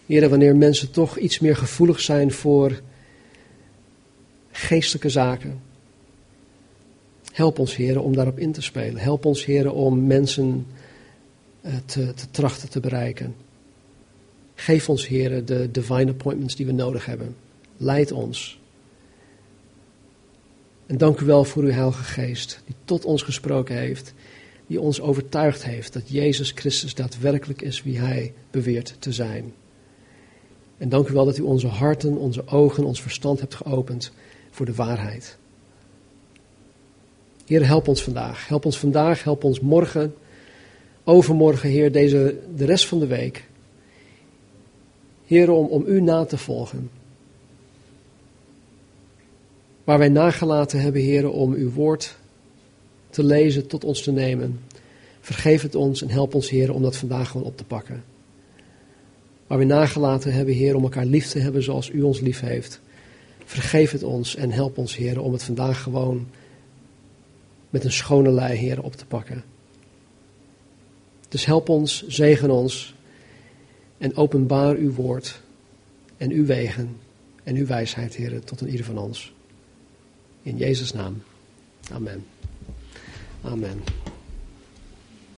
[0.06, 2.82] Heer, wanneer mensen toch iets meer gevoelig zijn voor
[4.52, 5.62] geestelijke zaken.
[7.32, 9.02] Help ons, heren, om daarop in te spelen.
[9.02, 10.68] Help ons, heren, om mensen
[11.86, 13.36] te, te trachten te bereiken.
[14.56, 17.36] Geef ons, heren, de divine appointments die we nodig hebben.
[17.78, 18.60] Leid ons.
[20.86, 24.14] En dank u wel voor uw Heilige Geest, die tot ons gesproken heeft,
[24.68, 29.54] die ons overtuigd heeft dat Jezus Christus daadwerkelijk is wie Hij beweert te zijn.
[30.78, 34.12] En dank u wel dat u onze harten, onze ogen, ons verstand hebt geopend
[34.52, 35.38] voor de waarheid.
[37.46, 38.48] Heer, help ons vandaag.
[38.48, 40.14] Help ons vandaag, help ons morgen,
[41.06, 43.48] overmorgen, Heer, deze, de rest van de week.
[45.26, 46.90] Heer, om, om u na te volgen.
[49.84, 52.18] Waar wij nagelaten hebben, Heer, om uw woord
[53.10, 54.60] te lezen, tot ons te nemen.
[55.20, 58.04] Vergeef het ons en help ons, Heer, om dat vandaag gewoon op te pakken.
[59.48, 62.82] Waar we nagelaten hebben, Heer, om elkaar lief te hebben zoals u ons lief heeft.
[63.46, 66.28] Vergeef het ons en help ons, Heer, om het vandaag gewoon
[67.70, 69.44] met een schone lei, Heer, op te pakken.
[71.30, 72.96] Dus help ons, zegen ons
[73.98, 75.42] en openbaar uw woord
[76.18, 76.98] en uw wegen
[77.44, 79.34] en uw wijsheid, Heer, tot een ieder van ons.
[80.42, 81.22] In Jezus' naam.
[81.92, 82.26] Amen.
[83.42, 84.05] Amen.